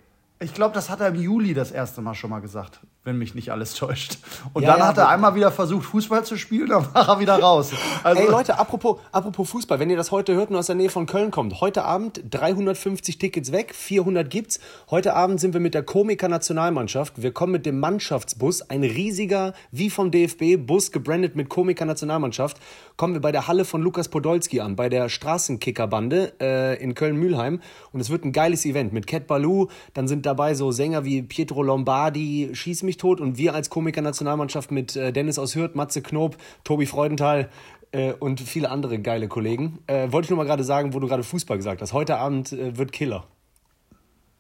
[0.41, 3.35] Ich glaube, das hat er im Juli das erste Mal schon mal gesagt, wenn mich
[3.35, 4.19] nicht alles täuscht.
[4.53, 7.19] Und Ja, dann ja, hat er einmal wieder versucht, Fußball zu spielen, dann war er
[7.19, 7.73] wieder raus.
[8.05, 10.91] Also, Ey Leute, apropos, apropos Fußball, wenn ihr das heute hört und aus der Nähe
[10.91, 14.61] von Köln kommt, heute Abend 350 Tickets weg, 400 gibt's.
[14.91, 17.23] Heute Abend sind wir mit der Komiker-Nationalmannschaft.
[17.23, 22.59] Wir kommen mit dem Mannschaftsbus, ein riesiger, wie vom DFB, Bus gebrandet mit Komiker-Nationalmannschaft.
[22.97, 27.61] Kommen wir bei der Halle von Lukas Podolski an, bei der Straßenkickerbande äh, in Köln-Mühlheim.
[27.93, 29.69] Und es wird ein geiles Event mit Cat Baloo.
[29.95, 33.21] Dann sind dabei so Sänger wie Pietro Lombardi, Schieß mich tot.
[33.21, 37.49] Und wir als Komiker-Nationalmannschaft mit äh, Dennis aus Hürth, Matze Knob, Tobi Freudenthal
[37.93, 39.79] äh, und viele andere geile Kollegen.
[39.87, 41.93] Äh, wollte ich nur mal gerade sagen, wo du gerade Fußball gesagt hast.
[41.93, 43.25] Heute Abend äh, wird Killer.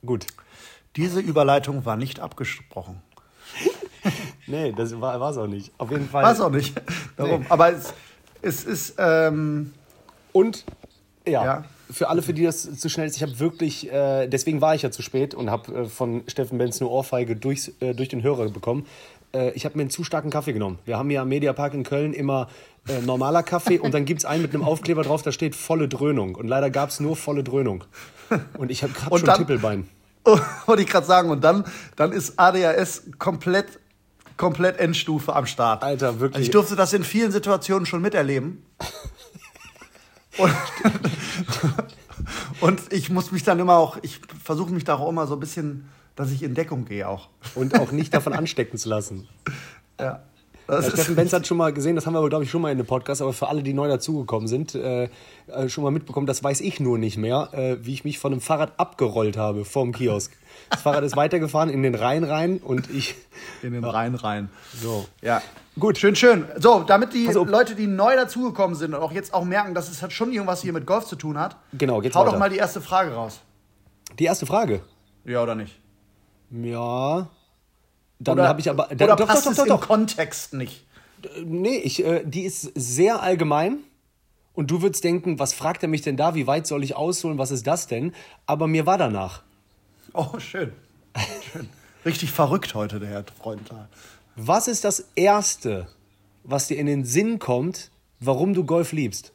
[0.04, 0.26] Gut.
[0.96, 3.02] diese Überleitung war nicht abgesprochen.
[4.46, 5.72] Nee, das war es auch nicht.
[5.76, 6.24] Auf jeden Fall.
[6.24, 6.80] Weiß auch nicht.
[7.18, 7.40] Darum.
[7.40, 7.46] Nee.
[7.50, 7.92] Aber es,
[8.40, 8.94] es ist.
[8.98, 9.74] Ähm,
[10.32, 10.64] Und
[11.26, 11.64] ja, Ja.
[11.90, 14.82] Für alle, für die das zu schnell ist, ich habe wirklich, äh, deswegen war ich
[14.82, 18.22] ja zu spät und habe äh, von Steffen Benz eine Ohrfeige durchs, äh, durch den
[18.22, 18.86] Hörer bekommen.
[19.32, 20.78] Äh, ich habe mir einen zu starken Kaffee genommen.
[20.84, 22.48] Wir haben ja am Mediapark in Köln immer
[22.88, 25.88] äh, normaler Kaffee und dann gibt es einen mit einem Aufkleber drauf, da steht volle
[25.88, 26.34] Dröhnung.
[26.34, 27.84] Und leider gab es nur volle Dröhnung.
[28.58, 29.88] Und ich habe gerade schon dann- Tippelbein.
[30.66, 31.30] wollte ich gerade sagen.
[31.30, 31.64] Und dann,
[31.96, 33.78] dann ist ADHS komplett,
[34.36, 35.82] komplett Endstufe am Start.
[35.82, 36.36] Alter, wirklich.
[36.36, 38.64] Also ich durfte das in vielen Situationen schon miterleben.
[40.38, 40.52] Und
[43.08, 45.88] ich muss mich dann immer auch, ich versuche mich da auch immer so ein bisschen,
[46.14, 47.30] dass ich in Deckung gehe auch.
[47.54, 49.26] Und auch nicht davon anstecken zu lassen.
[50.00, 50.22] Ja.
[50.68, 52.70] Das Steffen Benz hat schon mal gesehen, das haben wir aber, glaube ich, schon mal
[52.70, 55.08] in dem Podcast, aber für alle, die neu dazugekommen sind, äh,
[55.46, 58.32] äh, schon mal mitbekommen, das weiß ich nur nicht mehr, äh, wie ich mich von
[58.32, 60.36] einem Fahrrad abgerollt habe vorm Kiosk.
[60.68, 63.14] Das Fahrrad ist weitergefahren in den Rhein rein und ich.
[63.62, 64.50] in den Rhein rein.
[64.74, 65.06] So.
[65.22, 65.40] Ja.
[65.78, 66.44] Gut, schön, schön.
[66.58, 67.26] So, damit die.
[67.26, 70.60] Leute, die neu dazugekommen sind und auch jetzt auch merken, dass es halt schon irgendwas
[70.60, 72.32] hier mit Golf zu tun hat, Genau, geht's hau weiter.
[72.32, 73.40] doch mal die erste Frage raus.
[74.18, 74.80] Die erste Frage.
[75.24, 75.78] Ja oder nicht?
[76.50, 77.28] Ja.
[78.18, 78.86] Dann Oder, habe ich aber.
[78.86, 79.86] oder Dann, doch, passt doch, es doch, im doch, doch.
[79.88, 80.86] Kontext nicht?
[81.44, 83.78] Nee, ich, äh, die ist sehr allgemein.
[84.54, 86.34] Und du würdest denken, was fragt er mich denn da?
[86.34, 87.38] Wie weit soll ich ausholen?
[87.38, 88.12] Was ist das denn?
[88.44, 89.42] Aber mir war danach.
[90.14, 90.72] Oh, schön.
[91.52, 91.68] schön.
[92.04, 93.88] Richtig verrückt heute, der Herr Freundthal.
[94.34, 95.86] Was ist das Erste,
[96.42, 99.32] was dir in den Sinn kommt, warum du Golf liebst?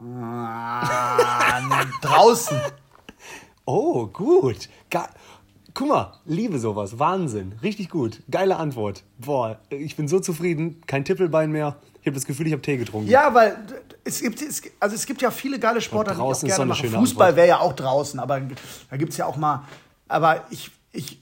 [0.00, 1.60] Ah,
[2.02, 2.60] draußen.
[3.68, 4.68] Oh, gut.
[4.90, 5.08] Ga
[5.76, 6.98] Guck mal, liebe sowas.
[6.98, 7.52] Wahnsinn.
[7.62, 8.22] Richtig gut.
[8.30, 9.04] Geile Antwort.
[9.18, 10.80] Boah, ich bin so zufrieden.
[10.86, 11.76] Kein Tippelbein mehr.
[12.00, 13.10] Ich habe das Gefühl, ich habe Tee getrunken.
[13.10, 13.58] Ja, weil
[14.02, 16.62] es gibt, es, also es gibt ja viele geile Sportarten, die ich auch so gerne
[16.62, 16.80] eine mache.
[16.80, 18.40] schöne Fußball wäre ja auch draußen, aber
[18.88, 19.64] da gibt es ja auch mal.
[20.08, 21.20] Aber ich, ich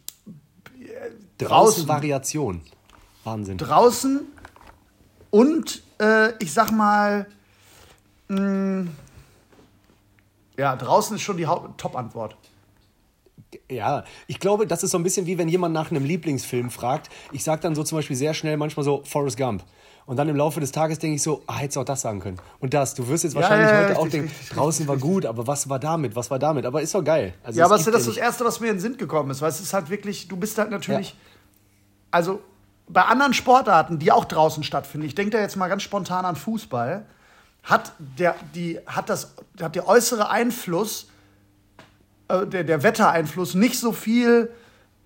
[1.38, 1.88] Draußen draußen.
[1.88, 2.60] Variation.
[3.24, 3.58] Wahnsinn.
[3.58, 4.20] draußen
[5.30, 7.26] und äh, ich sag mal,
[8.28, 8.86] mh,
[10.56, 12.36] ja, draußen ist schon die Top-Antwort.
[13.70, 17.08] Ja, ich glaube, das ist so ein bisschen wie wenn jemand nach einem Lieblingsfilm fragt.
[17.32, 19.62] Ich sage dann so zum Beispiel sehr schnell manchmal so Forrest Gump.
[20.06, 22.20] Und dann im Laufe des Tages denke ich so, ah, hättest du auch das sagen
[22.20, 22.36] können.
[22.60, 25.24] Und das, du wirst jetzt Ja, wahrscheinlich ja, ja, heute auch denken, draußen war gut,
[25.24, 26.66] aber was war damit, was war damit?
[26.66, 27.32] Aber ist doch geil.
[27.42, 29.40] Also Ja, aber das gibt ist das Erste, was mir in den Sinn gekommen ist,
[29.40, 31.16] weil es ist halt wirklich, du bist halt natürlich,
[32.10, 32.40] also
[32.86, 36.36] bei anderen Sportarten, die auch draußen stattfinden, ich denke da jetzt mal ganz spontan an
[36.36, 37.06] Fußball,
[37.62, 41.08] hat der, die, hat das, hat der äußere Einfluss,
[42.28, 44.50] äh, der, der Wettereinfluss nicht so viel,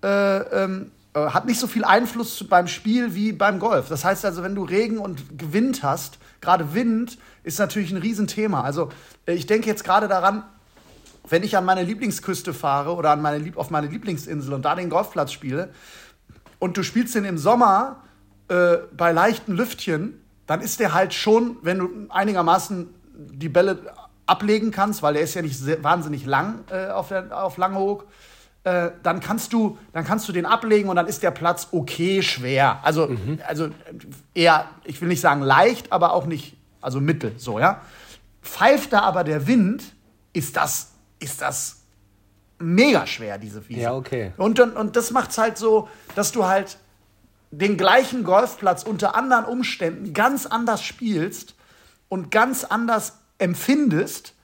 [0.03, 3.89] äh, ähm, äh, hat nicht so viel Einfluss beim Spiel wie beim Golf.
[3.89, 8.61] Das heißt also, wenn du Regen und Wind hast, gerade Wind ist natürlich ein Riesenthema.
[8.61, 8.89] Also
[9.25, 10.43] äh, ich denke jetzt gerade daran,
[11.27, 14.89] wenn ich an meine Lieblingsküste fahre oder an meine auf meine Lieblingsinsel und da den
[14.89, 15.69] Golfplatz spiele
[16.59, 18.03] und du spielst den im Sommer
[18.47, 23.77] äh, bei leichten Lüftchen, dann ist der halt schon, wenn du einigermaßen die Bälle
[24.29, 28.05] ablegen kannst, weil der ist ja nicht wahnsinnig lang äh, auf, der, auf Langhoek,
[28.63, 32.21] äh, dann kannst du, dann kannst du den ablegen und dann ist der Platz okay
[32.21, 32.79] schwer.
[32.83, 33.09] Also,
[33.47, 33.69] also
[34.33, 37.81] eher, ich will nicht sagen leicht, aber auch nicht, also mittel, so, ja.
[38.41, 39.83] Pfeift da aber der Wind,
[40.33, 41.77] ist das, ist das
[42.59, 43.81] mega schwer, diese Wiese.
[43.81, 44.33] Ja, okay.
[44.37, 46.77] Und, dann, und das macht's halt so, dass du halt
[47.51, 51.55] den gleichen Golfplatz unter anderen Umständen ganz anders spielst
[52.09, 54.35] und ganz anders empfindest,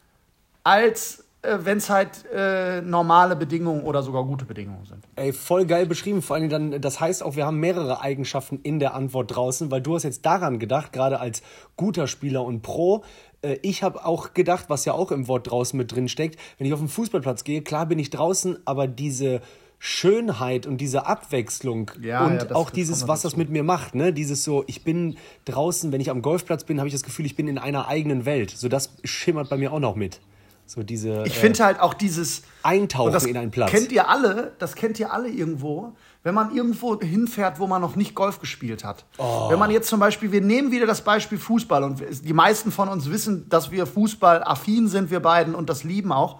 [0.63, 5.03] als äh, wenn es halt äh, normale Bedingungen oder sogar gute Bedingungen sind.
[5.15, 6.21] Ey, voll geil beschrieben.
[6.21, 9.81] Vor allem dann, das heißt auch, wir haben mehrere Eigenschaften in der Antwort draußen, weil
[9.81, 11.43] du hast jetzt daran gedacht, gerade als
[11.75, 13.03] guter Spieler und Pro.
[13.41, 16.65] Äh, Ich habe auch gedacht, was ja auch im Wort draußen mit drin steckt, wenn
[16.67, 19.41] ich auf den Fußballplatz gehe, klar bin ich draußen, aber diese
[19.79, 24.13] Schönheit und diese Abwechslung Ja, und ja, auch dieses, was das mit mir macht, ne?
[24.13, 27.35] Dieses so, ich bin draußen, wenn ich am Golfplatz bin, habe ich das Gefühl, ich
[27.35, 28.51] bin in einer eigenen Welt.
[28.51, 30.19] So das schimmert bei mir auch noch mit.
[30.67, 33.69] So diese Ich äh, finde halt auch dieses Eintauchen in einen Platz.
[33.69, 34.53] Kennt ihr alle?
[34.57, 38.83] Das kennt ihr alle irgendwo, wenn man irgendwo hinfährt, wo man noch nicht Golf gespielt
[38.83, 39.05] hat.
[39.19, 39.49] Oh.
[39.49, 42.89] Wenn man jetzt zum Beispiel, wir nehmen wieder das Beispiel Fußball und die meisten von
[42.89, 46.39] uns wissen, dass wir Fußball affin sind, wir beiden und das lieben auch.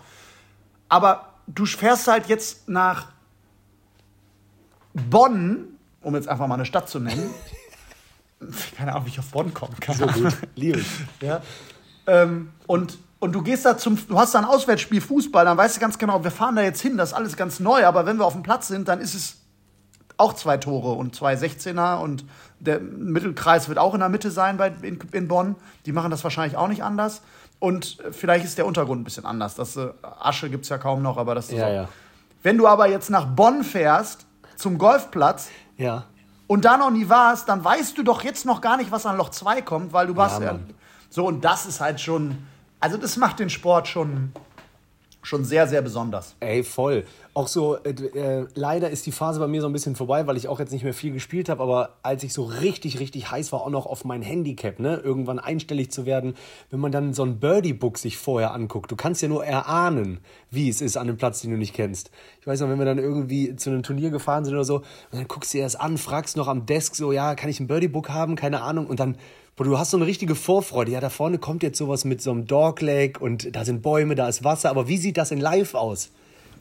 [0.90, 3.12] Aber du fährst halt jetzt nach
[5.10, 5.66] Bonn,
[6.02, 7.30] um jetzt einfach mal eine Stadt zu nennen.
[8.78, 9.96] Keine Ahnung, wie ich auf Bonn kommen kann.
[9.96, 10.36] so gut.
[10.56, 10.88] Liebe ich.
[11.22, 11.42] Ja.
[12.08, 15.78] Ähm, und, und du gehst da zum, du hast da ein Auswärtsspiel Fußball, dann weißt
[15.78, 18.18] du ganz genau, wir fahren da jetzt hin, das ist alles ganz neu, aber wenn
[18.18, 19.38] wir auf dem Platz sind, dann ist es
[20.18, 22.26] auch zwei Tore und zwei 16er und
[22.60, 25.56] der Mittelkreis wird auch in der Mitte sein bei, in, in Bonn.
[25.88, 27.22] Die machen das wahrscheinlich auch nicht anders.
[27.60, 29.56] Und vielleicht ist der Untergrund ein bisschen anders.
[29.56, 29.88] Das, äh,
[30.20, 31.74] Asche gibt es ja kaum noch, aber das ist Ja, auch.
[31.74, 31.90] ja.
[32.44, 36.06] Wenn du aber jetzt nach Bonn fährst, zum Golfplatz, Ja.
[36.48, 39.18] und da noch nie warst, dann weißt du doch jetzt noch gar nicht, was an
[39.18, 40.54] Loch 2 kommt, weil du warst ja.
[40.54, 40.70] Mann.
[41.10, 42.38] So, und das ist halt schon.
[42.80, 44.32] Also, das macht den Sport schon,
[45.26, 46.36] schon sehr, sehr besonders.
[46.40, 47.06] Ey, voll.
[47.34, 50.38] Auch so, äh, äh, leider ist die Phase bei mir so ein bisschen vorbei, weil
[50.38, 53.52] ich auch jetzt nicht mehr viel gespielt habe, aber als ich so richtig, richtig heiß
[53.52, 56.36] war, auch noch auf mein Handicap, ne, irgendwann einstellig zu werden,
[56.70, 60.70] wenn man dann so ein Birdie-Book sich vorher anguckt, du kannst ja nur erahnen, wie
[60.70, 62.12] es ist an einem Platz, den du nicht kennst.
[62.40, 64.86] Ich weiß noch, wenn wir dann irgendwie zu einem Turnier gefahren sind oder so, und
[65.12, 67.68] dann guckst du dir das an, fragst noch am Desk so, ja, kann ich ein
[67.68, 68.36] Birdie-Book haben?
[68.36, 68.88] Keine Ahnung.
[68.88, 69.18] Und dann,
[69.56, 70.92] boah, du hast so eine richtige Vorfreude.
[70.92, 74.28] Ja, da vorne kommt jetzt sowas mit so einem Dogleg und da sind Bäume, da
[74.28, 76.12] ist Wasser, aber wie sieht das in live aus?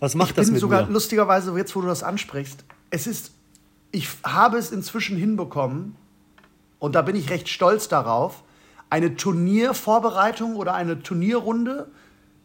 [0.01, 0.93] Was macht Ich das bin mit sogar mir?
[0.93, 3.33] lustigerweise, jetzt wo du das ansprichst, es ist,
[3.91, 5.97] ich habe es inzwischen hinbekommen,
[6.79, 8.43] und da bin ich recht stolz darauf,
[8.91, 11.89] eine Turniervorbereitung oder eine Turnierrunde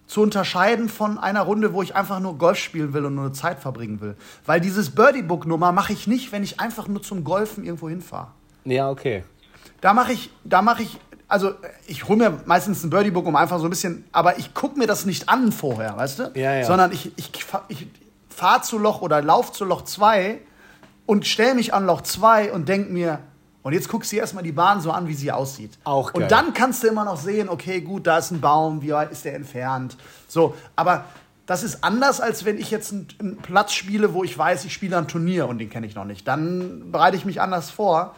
[0.07, 3.33] zu unterscheiden von einer Runde, wo ich einfach nur Golf spielen will und nur eine
[3.33, 4.15] Zeit verbringen will.
[4.45, 8.29] Weil dieses Birdie-Book-Nummer mache ich nicht, wenn ich einfach nur zum Golfen irgendwo hinfahre.
[8.65, 9.23] Ja, okay.
[9.82, 11.54] Da mache ich, da mache ich, also
[11.88, 14.88] ich hole mir meistens ein Birdie-Book, um einfach so ein bisschen, aber ich gucke mir
[14.88, 16.32] das nicht an vorher, weißt du?
[16.36, 16.65] Ja, ja.
[16.65, 17.32] Sondern ich, ich,
[17.68, 17.88] ich
[18.30, 20.39] fahre zu Loch oder lauf zu Loch 2
[21.06, 23.20] und stelle mich an Loch 2 und denk mir,
[23.62, 25.78] und jetzt guckst du dir erstmal die Bahn so an, wie sie aussieht.
[25.84, 26.24] Auch geil.
[26.24, 29.12] Und dann kannst du immer noch sehen, okay, gut, da ist ein Baum, wie weit
[29.12, 29.98] ist der entfernt?
[30.28, 31.06] So, aber
[31.46, 34.74] das ist anders, als wenn ich jetzt einen, einen Platz spiele, wo ich weiß, ich
[34.74, 36.28] spiele ein Turnier und den kenne ich noch nicht.
[36.28, 38.15] Dann bereite ich mich anders vor.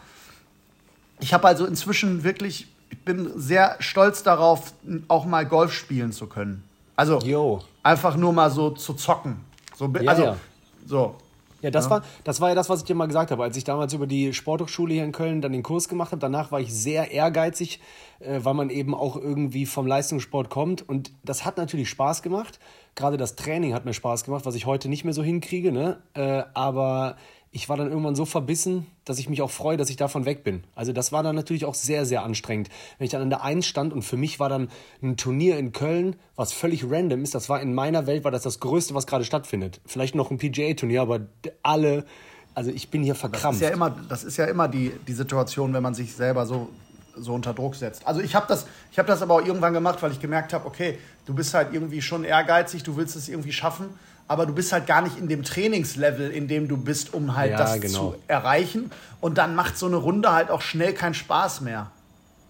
[1.22, 4.74] Ich habe also inzwischen wirklich, ich bin sehr stolz darauf,
[5.06, 6.64] auch mal Golf spielen zu können.
[6.96, 7.62] Also Jo.
[7.84, 9.36] einfach nur mal so zu zocken.
[9.76, 10.36] So, Ja, also, ja.
[10.84, 11.14] so.
[11.62, 13.44] Ja, das, War, das war ja das, was ich dir mal gesagt habe.
[13.44, 16.50] Als ich damals über die Sporthochschule hier in Köln dann den Kurs gemacht habe, danach
[16.50, 17.78] war ich sehr ehrgeizig,
[18.18, 20.88] äh, weil man eben auch irgendwie vom Leistungssport kommt.
[20.88, 22.58] Und das hat natürlich Spaß gemacht.
[22.96, 25.70] Gerade das Training hat mir Spaß gemacht, was ich heute nicht mehr so hinkriege.
[25.70, 25.98] Ne?
[26.14, 27.16] Äh, aber
[27.54, 30.42] ich war dann irgendwann so verbissen, dass ich mich auch freue, dass ich davon weg
[30.42, 30.64] bin.
[30.74, 32.70] Also das war dann natürlich auch sehr, sehr anstrengend.
[32.96, 34.70] Wenn ich dann an der Eins stand und für mich war dann
[35.02, 38.42] ein Turnier in Köln, was völlig random ist, das war in meiner Welt, war das
[38.42, 39.82] das Größte, was gerade stattfindet.
[39.84, 41.20] Vielleicht noch ein PGA-Turnier, aber
[41.62, 42.06] alle,
[42.54, 43.60] also ich bin hier verkrampft.
[43.60, 46.46] Das ist ja immer, das ist ja immer die, die Situation, wenn man sich selber
[46.46, 46.70] so,
[47.14, 48.06] so unter Druck setzt.
[48.06, 48.64] Also ich habe das,
[48.96, 52.00] hab das aber auch irgendwann gemacht, weil ich gemerkt habe, okay, du bist halt irgendwie
[52.00, 53.90] schon ehrgeizig, du willst es irgendwie schaffen
[54.32, 57.52] aber du bist halt gar nicht in dem Trainingslevel, in dem du bist, um halt
[57.52, 58.12] Ja, das genau.
[58.12, 58.90] zu erreichen.
[59.20, 61.90] Und dann macht so eine Runde halt auch schnell keinen Spaß mehr.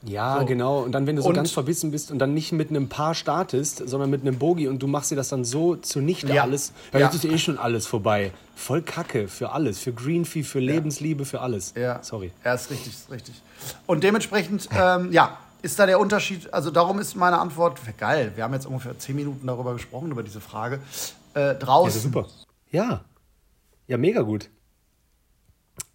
[0.04, 0.46] Ja, So.
[0.46, 0.80] genau.
[0.80, 3.14] Und dann, wenn du so Und- ganz verbissen bist und dann nicht mit einem Paar
[3.14, 6.42] startest, sondern mit einem Bogie und du machst dir das dann so zunichte Ja.
[6.42, 7.08] alles, ja, Ja.
[7.08, 8.32] ist eh schon alles vorbei.
[8.56, 9.78] Voll Kacke für alles.
[9.78, 11.72] Für Greenfee, für Lebensliebe, für alles.
[11.76, 12.00] Ja.
[12.02, 12.32] Sorry.
[12.44, 13.34] Ja, ist richtig, ist richtig.
[13.86, 18.42] Und dementsprechend, ähm, ja, ist da der Unterschied, also darum ist meine Antwort, geil, wir
[18.42, 20.80] haben jetzt ungefähr zehn Minuten darüber gesprochen, über diese Frage.
[21.34, 21.96] Äh, Ja, draußen.
[21.96, 22.26] ist super.
[22.70, 23.04] Ja.
[23.86, 24.50] Ja, mega gut.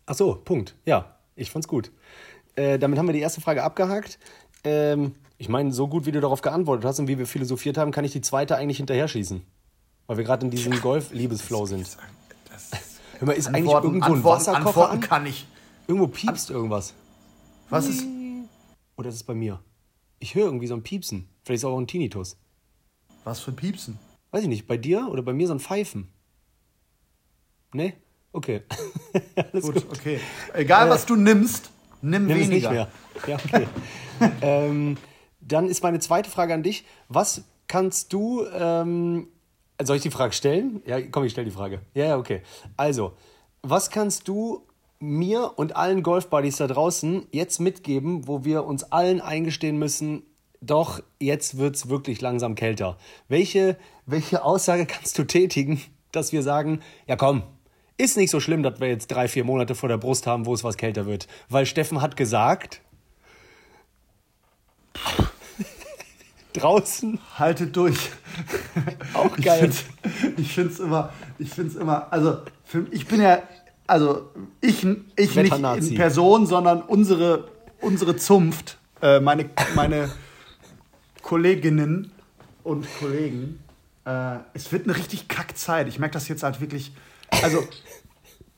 [0.06, 0.76] Ach so, Punkt.
[0.86, 1.92] Ja, ich fand's gut.
[2.56, 4.20] Äh, damit haben wir die erste Frage abgehakt.
[4.64, 7.92] Ähm, ich meine, so gut, wie du darauf geantwortet hast und wie wir philosophiert haben,
[7.92, 9.44] kann ich die zweite eigentlich hinterher schießen.
[10.08, 11.98] Weil wir gerade in diesem Golf-Liebesflow sind.
[13.20, 15.00] Hör mal, ist eigentlich Antworten, irgendwo ein Antworten, Wasserkocher Antworten an?
[15.02, 15.46] kann ich.
[15.88, 16.94] Irgendwo piepst irgendwas.
[17.70, 18.06] Was ist,
[18.96, 19.60] Oder ist es bei mir?
[20.20, 21.28] Ich höre irgendwie so ein Piepsen.
[21.44, 22.38] Vielleicht ist es auch ein Tinnitus.
[23.24, 24.00] was für Piepsen?
[24.32, 26.12] Weiß ich nicht, bei dir oder bei mir so ein Pfeifen?
[27.74, 27.94] Nee?
[28.34, 28.64] Okay.
[29.36, 29.76] Alles gut.
[29.76, 30.20] Gut, okay.
[30.54, 32.54] Egal, was du nimmst, nimm, Nimm weniger.
[32.54, 32.88] nicht mehr.
[33.28, 33.68] Ja, okay.
[34.42, 34.98] ähm,
[35.42, 36.86] dann ist meine zweite Frage an dich.
[37.10, 38.46] Was kannst du.
[38.54, 39.28] Ähm,
[39.82, 40.82] soll ich die Frage stellen?
[40.86, 41.82] Ja, komm, ich stelle die Frage.
[41.94, 42.42] Ja, ja, okay.
[42.78, 43.14] Also,
[43.62, 44.66] was kannst du
[45.00, 50.24] mir und allen Golfbuddies da draußen jetzt mitgeben, wo wir uns allen eingestehen müssen,
[50.62, 52.98] doch, jetzt wird es wirklich langsam kälter.
[53.28, 57.44] Welche, welche Aussage kannst du tätigen, dass wir sagen, ja komm,
[57.98, 60.54] ist nicht so schlimm, dass wir jetzt drei, vier Monate vor der Brust haben, wo
[60.54, 61.28] es was kälter wird.
[61.50, 62.82] Weil Steffen hat gesagt,
[66.54, 68.10] draußen Haltet durch.
[69.14, 69.72] auch geil.
[70.38, 73.42] Ich finde es immer, ich finde es immer, also für, ich bin ja,
[73.88, 74.30] also
[74.62, 77.48] ich, ich nicht in Person, sondern unsere,
[77.82, 80.10] unsere Zunft, äh, meine, meine
[81.28, 82.10] Kolleginnen
[82.64, 83.60] und Kollegen,
[84.06, 85.90] äh, es wird eine richtig Kackzeit.
[85.90, 86.94] Ich merke das jetzt halt wirklich,
[87.44, 87.68] also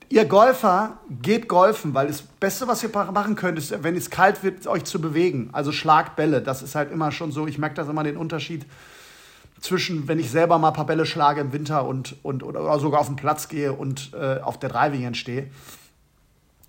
[0.09, 4.43] Ihr Golfer geht golfen, weil das Beste, was ihr machen könnt, ist, wenn es kalt
[4.43, 5.49] wird, euch zu bewegen.
[5.51, 6.43] Also schlagt Bälle.
[6.43, 7.47] Das ist halt immer schon so.
[7.47, 8.67] Ich merke das immer den Unterschied
[9.59, 13.01] zwischen, wenn ich selber mal ein paar Bälle schlage im Winter und, und oder sogar
[13.01, 15.49] auf den Platz gehe und äh, auf der Driving stehe.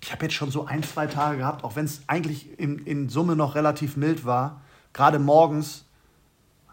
[0.01, 3.07] Ich habe jetzt schon so ein, zwei Tage gehabt, auch wenn es eigentlich in, in
[3.09, 4.61] Summe noch relativ mild war.
[4.93, 5.85] Gerade morgens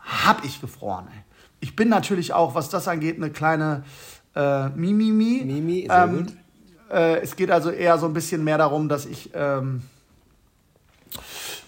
[0.08, 1.06] habe ich gefroren.
[1.12, 1.22] Ey.
[1.60, 3.84] Ich bin natürlich auch, was das angeht, eine kleine
[4.34, 5.42] äh, Mimimi.
[5.44, 6.36] Mimi, sehr Ähm, gut.
[6.90, 9.82] Äh, es geht also eher so ein bisschen mehr darum, dass ich ähm,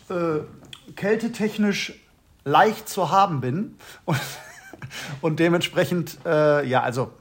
[0.08, 0.40] äh,
[0.96, 1.94] kältetechnisch
[2.44, 3.76] leicht zu haben bin
[4.06, 4.20] und,
[5.20, 7.12] und dementsprechend, äh, ja, also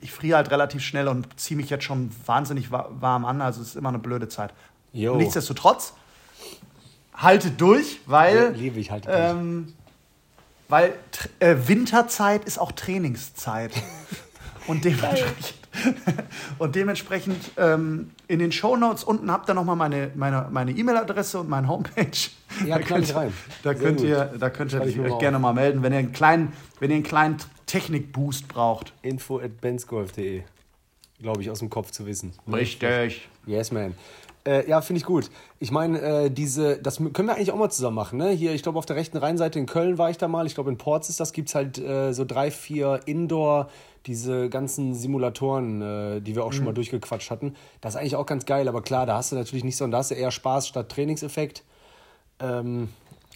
[0.00, 3.60] ich friere halt relativ schnell und ziehe mich jetzt schon wahnsinnig wa warm an, also
[3.60, 4.54] es ist immer eine blöde Zeit.
[4.92, 5.16] Jo.
[5.16, 5.92] Nichtsdestotrotz,
[7.14, 9.18] haltet durch, weil, liebe ich, haltet durch.
[9.30, 9.72] ähm,
[10.70, 13.72] weil Tr- äh, Winterzeit ist auch Trainingszeit.
[14.66, 15.54] Und dementsprechend,
[16.58, 21.48] und dementsprechend ähm, in den Shownotes unten habt ihr nochmal meine meine meine E-Mail-Adresse und
[21.48, 22.10] meine Homepage.
[22.66, 23.32] Ja, da könnt, rein.
[23.62, 24.06] Da Sehr könnt gut.
[24.06, 27.04] ihr, da könnt ihr euch gerne mal melden, wenn ihr einen kleinen, wenn ihr einen
[27.04, 28.92] kleinen Technik-Boost braucht.
[29.02, 30.42] Info at bensgolf.de.
[31.20, 32.32] Glaube ich, aus dem Kopf zu wissen.
[32.52, 33.28] Richtig.
[33.46, 33.94] Yes, man.
[34.46, 35.30] Äh, ja, finde ich gut.
[35.58, 38.18] Ich meine, äh, diese, das können wir eigentlich auch mal zusammen machen.
[38.18, 38.30] Ne?
[38.30, 40.46] Hier, ich glaube, auf der rechten Rheinseite in Köln war ich da mal.
[40.46, 41.32] Ich glaube, in Ports ist das.
[41.32, 43.68] Gibt es halt äh, so drei, vier Indoor,
[44.06, 47.54] diese ganzen Simulatoren, äh, die wir auch schon mal durchgequatscht hatten.
[47.82, 48.66] Das ist eigentlich auch ganz geil.
[48.66, 51.62] Aber klar, da hast du natürlich nicht so, da hast du eher Spaß statt Trainingseffekt.
[52.38, 52.88] Ähm,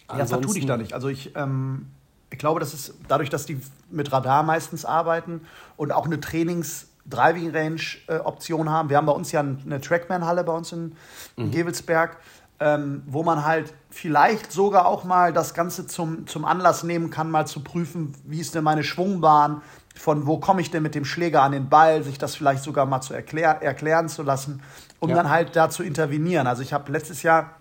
[0.09, 0.93] Ja, vertu dich da nicht.
[0.93, 1.87] Also ich, ähm,
[2.31, 3.59] ich glaube, das ist dadurch, dass die
[3.91, 5.41] mit Radar meistens arbeiten
[5.77, 6.19] und auch eine
[7.09, 8.89] Trainings-Driving-Range-Option haben.
[8.89, 10.95] Wir haben bei uns ja eine Trackman-Halle bei uns in,
[11.35, 12.17] in Gevelsberg,
[12.59, 17.29] ähm, wo man halt vielleicht sogar auch mal das Ganze zum, zum Anlass nehmen kann,
[17.29, 19.61] mal zu prüfen, wie ist denn meine Schwungbahn,
[19.95, 22.85] von wo komme ich denn mit dem Schläger an den Ball, sich das vielleicht sogar
[22.85, 24.61] mal zu erklär, erklären zu lassen,
[24.99, 25.15] um Ja.
[25.15, 26.47] dann halt da zu intervenieren.
[26.47, 27.51] Also ich habe letztes Jahr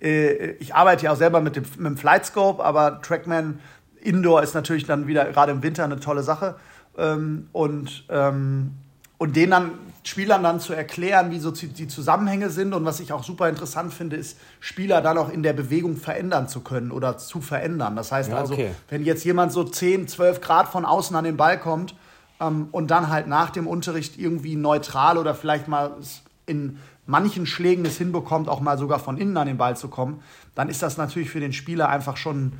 [0.00, 3.60] äh, ich arbeite ja auch selber mit dem, mit dem Flightscope, aber Trackman
[4.00, 6.56] Indoor ist natürlich dann wieder gerade im Winter eine tolle Sache.
[6.96, 8.72] Ähm, und ähm,
[9.18, 9.70] und denen dann
[10.02, 12.74] Spielern dann zu erklären, wie so die Zusammenhänge sind.
[12.74, 16.46] Und was ich auch super interessant finde, ist, Spieler dann auch in der Bewegung verändern
[16.46, 17.96] zu können oder zu verändern.
[17.96, 18.72] Das heißt Ja, also, okay.
[18.90, 21.94] wenn jetzt jemand so 10, 12 Grad von außen an den Ball kommt
[22.38, 25.96] ähm, und dann halt nach dem Unterricht irgendwie neutral oder vielleicht mal
[26.44, 30.22] in manchen Schlägen es hinbekommt, auch mal sogar von innen an den Ball zu kommen,
[30.54, 32.52] dann ist das natürlich für den Spieler einfach schon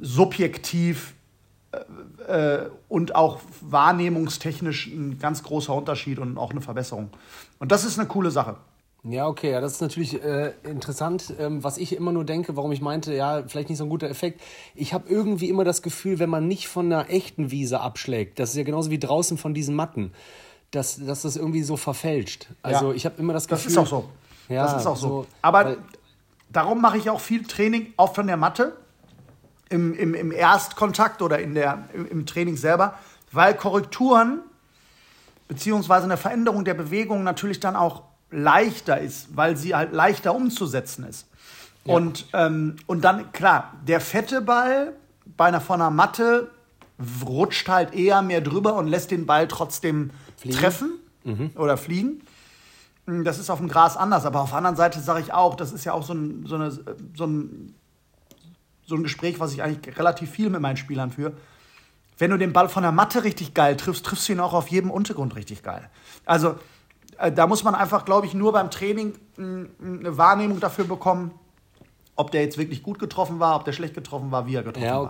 [0.00, 1.14] subjektiv
[2.26, 7.10] äh, und auch wahrnehmungstechnisch ein ganz großer Unterschied und auch eine Verbesserung.
[7.58, 8.56] Und das ist eine coole Sache.
[9.02, 12.70] Ja, okay, ja, das ist natürlich äh, interessant, ähm, was ich immer nur denke, warum
[12.70, 14.42] ich meinte, ja, vielleicht nicht so ein guter Effekt.
[14.74, 18.50] Ich habe irgendwie immer das Gefühl, wenn man nicht von einer echten Wiese abschlägt, das
[18.50, 20.12] ist ja genauso wie draußen von diesen Matten,
[20.70, 22.48] dass, dass das irgendwie so verfälscht.
[22.62, 22.94] Also Ja.
[22.94, 23.72] ich habe immer das Das Gefühl.
[23.72, 24.04] ist auch so.
[24.50, 25.08] Ja, das ist auch so.
[25.08, 25.76] so, Aber
[26.52, 28.76] darum mache ich auch viel Training, auch von der Matte,
[29.70, 32.98] im, im, im Erstkontakt oder in der, im, im Training selber,
[33.32, 34.40] weil Korrekturen
[35.48, 41.04] beziehungsweise eine Veränderung der Bewegung natürlich dann auch leichter ist, weil sie halt leichter umzusetzen
[41.04, 41.26] ist.
[41.84, 44.92] Und, ähm, und dann, klar, der fette Ball
[45.36, 46.50] bei einer, von einer Matte
[47.24, 50.10] rutscht halt eher mehr drüber und lässt den Ball trotzdem
[50.50, 50.92] treffen
[51.56, 52.22] oder fliegen.
[53.06, 55.72] Das ist auf dem Gras anders, aber auf der anderen Seite sage ich auch, das
[55.72, 57.74] ist ja auch so ein, so, eine, so, ein,
[58.90, 61.32] so ein Gespräch, was ich eigentlich relativ viel mit meinen Spielern führe.
[62.18, 64.68] Wenn du den Ball von der Matte richtig geil triffst, triffst du ihn auch auf
[64.68, 65.88] jedem Untergrund richtig geil.
[66.26, 66.56] Also
[67.16, 69.66] äh, da muss man einfach, glaube ich, nur beim Training mh,
[70.00, 71.30] eine Wahrnehmung dafür bekommen,
[72.16, 74.84] ob der jetzt wirklich gut getroffen war, ob der schlecht getroffen war, wie er getroffen
[74.86, 75.04] Ja, war.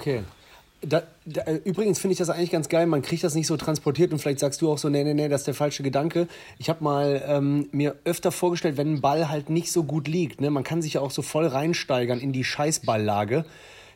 [0.82, 2.86] Da, da, übrigens finde ich das eigentlich ganz geil.
[2.86, 5.28] Man kriegt das nicht so transportiert und vielleicht sagst du auch so, nee, nee, nee,
[5.28, 6.26] das ist der falsche Gedanke.
[6.58, 10.40] Ich habe mal ähm, mir öfter vorgestellt, wenn ein Ball halt nicht so gut liegt,
[10.40, 13.44] ne, man kann sich ja auch so voll reinsteigern in die Scheißballlage,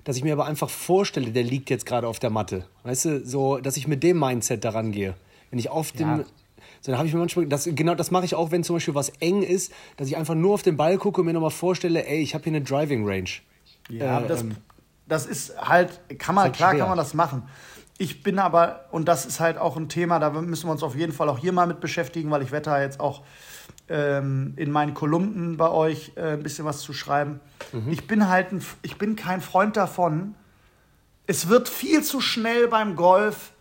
[0.04, 2.66] dass ich mir aber einfach vorstelle, der liegt jetzt gerade auf der Matte.
[2.82, 5.14] Weißt du, so, dass ich mit dem Mindset daran gehe.
[5.50, 6.18] Wenn ich auf dem.
[6.18, 6.24] Ja.
[6.82, 8.94] So, dann habe ich mir manchmal, das, genau das mache ich auch, wenn zum Beispiel
[8.94, 12.06] was eng ist, dass ich einfach nur auf den Ball gucke und mir nochmal vorstelle,
[12.06, 13.30] ey, ich habe hier eine Driving Range.
[13.88, 14.56] Ja, Äh, das, ähm,
[15.06, 16.80] das ist halt, kann man, halt klar schwer.
[16.80, 17.48] kann man das machen.
[17.96, 20.96] Ich bin aber, und das ist halt auch ein Thema, da müssen wir uns auf
[20.96, 23.22] jeden Fall auch hier mal mit beschäftigen, weil ich da jetzt auch
[23.88, 27.40] ähm, in meinen Kolumnen bei euch äh, ein bisschen was zu schreiben.
[27.72, 27.92] Mhm.
[27.92, 30.34] Ich bin halt, ein, ich bin kein Freund davon.
[31.26, 33.52] Es wird viel zu schnell beim Golf.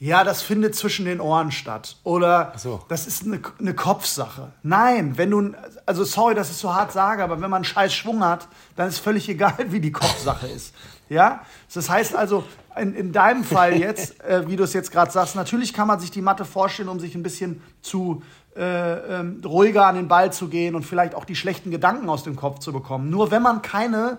[0.00, 1.96] Ja, das findet zwischen den Ohren statt.
[2.02, 2.82] Oder so.
[2.88, 4.52] das ist eine, eine Kopfsache.
[4.62, 5.52] Nein, wenn du,
[5.86, 8.88] also sorry, dass ich so hart sage, aber wenn man einen scheiß Schwung hat, dann
[8.88, 10.74] ist völlig egal, wie die Kopfsache ist.
[11.08, 12.44] Ja, das heißt also,
[12.76, 16.00] in, in deinem Fall jetzt, äh, wie du es jetzt gerade sagst, natürlich kann man
[16.00, 18.22] sich die Matte vorstellen, um sich ein bisschen zu
[18.56, 22.24] äh, ähm, ruhiger an den Ball zu gehen und vielleicht auch die schlechten Gedanken aus
[22.24, 23.10] dem Kopf zu bekommen.
[23.10, 24.18] Nur wenn man keine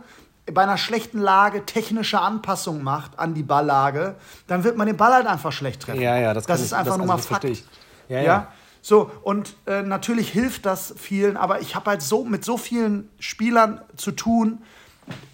[0.54, 4.16] bei einer schlechten Lage technische Anpassung macht an die Balllage,
[4.48, 6.02] dann wird man den Ball halt einfach schlecht treffen.
[6.02, 7.68] Ja, ja, das, kann ist ich, einfach das, nur also mal das Fakt.
[8.10, 8.48] Ja, Ja, ja.
[8.82, 13.10] so und äh, natürlich hilft das vielen, aber ich habe halt so mit so vielen
[13.20, 14.62] Spielern zu tun,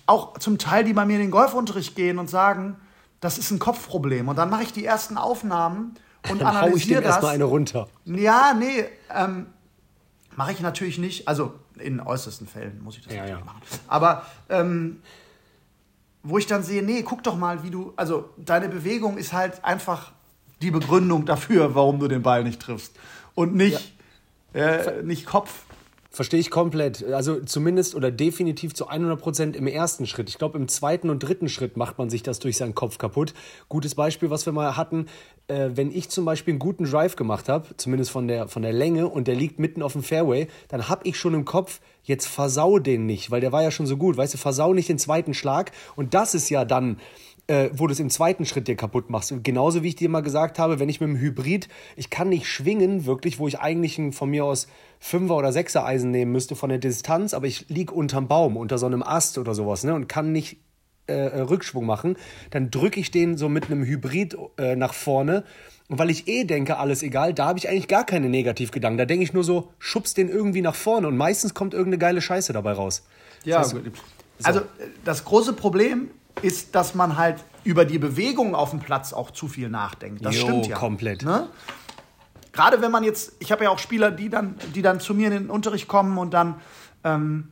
[0.06, 2.78] auch zum Teil, die bei mir in den Golfunterricht gehen und sagen,
[3.20, 4.28] das ist ein Kopfproblem.
[4.30, 5.96] Und dann mache ich die ersten Aufnahmen
[6.30, 7.16] und Dann hau ich analysiere dem das.
[7.16, 7.88] erstmal eine runter.
[8.06, 9.48] Ja, nee, ähm,
[10.36, 11.28] mache ich natürlich nicht.
[11.28, 13.46] Also in äußersten Fällen muss ich das Ja, natürlich ja.
[13.46, 13.62] machen.
[13.88, 15.02] Aber ähm,
[16.24, 19.64] wo ich dann sehe, nee, guck doch mal, wie du, also deine Bewegung ist halt
[19.66, 20.12] einfach
[20.62, 22.96] die Begründung dafür, warum du den Ball nicht triffst.
[23.34, 23.96] Und nicht,
[24.54, 25.64] äh, nicht Kopf.
[26.14, 27.06] Verstehe ich komplett.
[27.06, 30.28] Also zumindest oder definitiv zu 100 Prozent im ersten Schritt.
[30.28, 33.34] Ich glaube, im zweiten und dritten Schritt macht man sich das durch seinen Kopf kaputt.
[33.70, 35.06] Gutes Beispiel, was wir mal hatten,
[35.48, 38.74] äh, wenn ich zum Beispiel einen guten Drive gemacht habe, zumindest von der, von der
[38.74, 42.28] Länge, und der liegt mitten auf dem Fairway, dann habe ich schon im Kopf, jetzt
[42.28, 44.18] versau den nicht, weil der war ja schon so gut.
[44.18, 45.72] Weißt du, versau nicht den zweiten Schlag.
[45.96, 46.98] Und das ist ja dann
[47.52, 49.34] äh, wo du es im zweiten Schritt dir kaputt machst.
[49.44, 52.48] Genauso wie ich dir mal gesagt habe, wenn ich mit dem Hybrid, ich kann nicht
[52.48, 54.68] schwingen, wirklich, wo ich eigentlich ein, von mir aus
[55.00, 58.78] Fünfer- oder Sechser Eisen nehmen müsste von der Distanz, aber ich lieg unterm Baum, unter
[58.78, 60.60] so einem Ast oder sowas, ne, und kann nicht
[61.08, 62.16] äh, äh, Rückschwung machen,
[62.52, 65.44] dann drücke ich den so mit einem Hybrid äh, nach vorne.
[65.90, 68.98] Und weil ich eh denke, alles egal, da habe ich eigentlich gar keine Negativgedanken.
[68.98, 72.22] Da denke ich nur so, schubst den irgendwie nach vorne und meistens kommt irgendeine geile
[72.22, 73.04] Scheiße dabei raus.
[73.44, 73.94] Ja, Das heißt, gut.
[74.44, 74.64] also äh,
[75.04, 76.12] das große Problem
[76.42, 80.26] ist, dass man halt über die Bewegung auf dem Platz auch zu viel nachdenkt.
[80.26, 80.78] Das Jo, stimmt ja.
[80.78, 81.24] komplett.
[81.24, 81.48] Ne?
[82.52, 85.28] Gerade wenn man jetzt, ich habe ja auch Spieler, die dann, die dann zu mir
[85.28, 86.56] in den Unterricht kommen und dann,
[87.04, 87.50] ähm,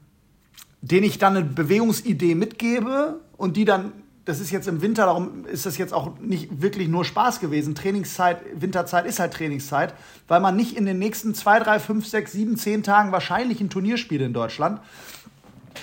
[0.82, 3.92] denen ich dann eine Bewegungsidee mitgebe und die dann,
[4.26, 7.76] das ist jetzt im Winter, darum ist das jetzt auch nicht wirklich nur Spaß gewesen.
[7.76, 9.94] Trainingszeit, Winterzeit ist halt Trainingszeit,
[10.28, 13.70] weil man nicht in den nächsten zwei, drei, fünf, sechs, sieben, zehn Tagen wahrscheinlich ein
[13.70, 14.82] Turnier spielt in Deutschland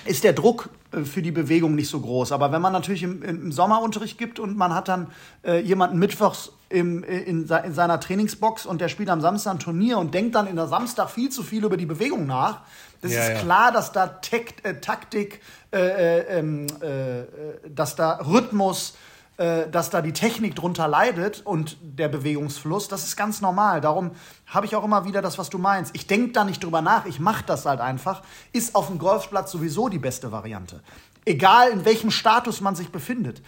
[0.05, 0.69] ist der Druck
[1.05, 2.33] für die Bewegung nicht so groß.
[2.33, 5.09] Aber wenn man natürlich im, im Sommerunterricht gibt und man hat dann
[5.45, 9.99] äh, jemanden mittwochs im, in, in seiner Trainingsbox und der spielt am Samstag ein Turnier
[9.99, 12.63] und denkt dann in der Samstag viel zu viel über die Bewegung nach.
[13.03, 13.35] Das Ja, ist ja.
[13.41, 15.41] klar, dass da Tek äh, Taktik,
[15.73, 17.25] äh, äh, ähm, äh, äh,
[17.69, 18.95] dass da Rhythmus,
[19.39, 22.89] äh, dass da die Technik drunter leidet und der Bewegungsfluss.
[22.89, 23.81] Das ist ganz normal.
[23.83, 24.13] Darum
[24.47, 25.95] habe ich auch immer wieder das, was du meinst.
[25.95, 28.23] Ich denke da nicht drüber nach, ich mache das halt einfach.
[28.53, 30.81] Ist auf dem Golfplatz sowieso die beste Variante.
[31.27, 33.43] Egal in welchem Status man sich befindet.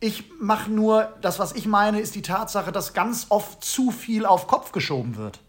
[0.00, 4.26] Ich mache nur, das, was ich meine, ist die Tatsache, dass ganz oft zu viel
[4.26, 5.40] auf Kopf geschoben wird.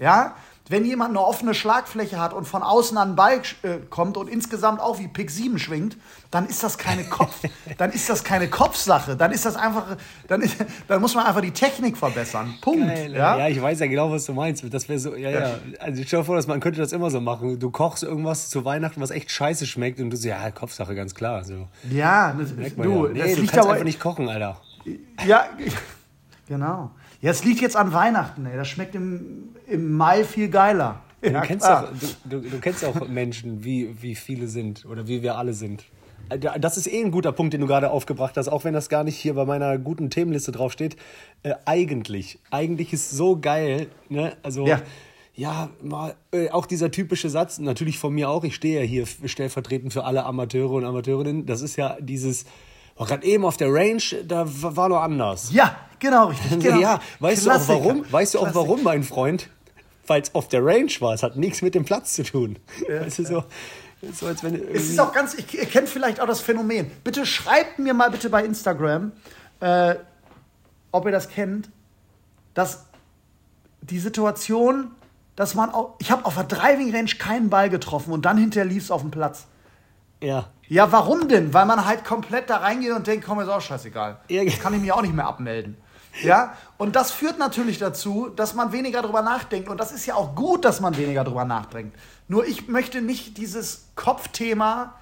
[0.00, 0.34] Ja?
[0.70, 4.28] Wenn jemand eine offene Schlagfläche hat und von außen an den Ball äh, kommt und
[4.28, 5.96] insgesamt auch wie Pick 7 schwingt,
[6.30, 7.40] dann ist das keine Kopf,
[7.78, 9.96] dann ist das keine Kopfsache, dann ist das einfach,
[10.28, 10.56] dann, ist,
[10.88, 12.54] dann muss man einfach die Technik verbessern.
[12.60, 12.86] Punkt.
[12.86, 13.36] Geil, ja?
[13.36, 13.48] ja?
[13.48, 14.62] ich weiß ja genau, was du meinst.
[14.72, 15.58] Das wäre so, ja, ja.
[15.80, 17.58] Also stell dir vor, dass man könnte das immer so machen.
[17.58, 21.16] Du kochst irgendwas zu Weihnachten, was echt scheiße schmeckt und du so, ja, Kopfsache, ganz
[21.16, 21.42] klar.
[21.42, 21.66] So.
[21.90, 23.12] ja, das, du, ja.
[23.12, 24.60] Nee, das du liegt kannst aber einfach nicht kochen, Alter.
[25.26, 25.46] Ja,
[26.46, 26.92] genau.
[27.20, 28.56] Ja, es liegt jetzt an Weihnachten, ey.
[28.56, 31.00] Das schmeckt im, im Mai viel geiler.
[31.22, 31.84] Du, Ja, kennst auch,
[32.24, 35.84] du, du, du kennst auch Menschen, wie, wie viele sind oder wie wir alle sind.
[36.60, 39.02] Das ist eh ein guter Punkt, den du gerade aufgebracht hast, auch wenn das gar
[39.04, 40.96] nicht hier bei meiner guten Themenliste draufsteht.
[41.42, 42.38] Äh, eigentlich.
[42.50, 44.36] Eigentlich ist so geil, ne?
[44.42, 44.80] Also, Ja.
[45.34, 49.06] ja, mal, äh, auch dieser typische Satz, natürlich von mir auch, ich stehe ja hier
[49.06, 51.46] stellvertretend für alle Amateure und Amateurinnen.
[51.46, 52.44] Das ist ja dieses,
[53.00, 55.50] oh, gerade eben auf der Range, da war noch anders.
[55.52, 56.50] Ja, genau, richtig.
[56.60, 56.80] Genau.
[56.80, 57.74] Ja, weißt du Klassiker.
[57.74, 58.12] auch warum?
[58.12, 58.64] Weißt du auch Klassiker.
[58.64, 59.48] warum, mein Freund?
[60.06, 61.14] Weil es auf der Range war.
[61.14, 62.58] Es hat nichts mit dem Platz zu tun.
[62.88, 63.44] Es ist so,
[64.12, 66.90] so als wenn Es ist auch ganz, ich, ihr kennt vielleicht auch das Phänomen.
[67.04, 69.12] Bitte schreibt mir mal bitte bei Instagram,
[69.60, 69.94] äh,
[70.92, 71.70] ob ihr das kennt,
[72.54, 72.86] dass
[73.82, 74.90] die Situation,
[75.36, 78.66] dass man auch, ich habe auf der Driving Range keinen Ball getroffen und dann hinterher
[78.66, 79.46] lief es auf dem Platz.
[80.20, 80.50] ja.
[80.70, 81.52] Ja, warum denn?
[81.52, 84.20] Weil man halt komplett da reingeht und denkt, komm, ist auch scheißegal.
[84.28, 85.76] Jetzt kann ich mich auch nicht mehr abmelden.
[86.22, 89.68] Ja, und das führt natürlich dazu, dass man weniger drüber nachdenkt.
[89.68, 91.98] Und das ist ja auch gut, dass man weniger drüber nachdenkt.
[92.28, 94.94] Nur ich möchte nicht dieses Kopfthema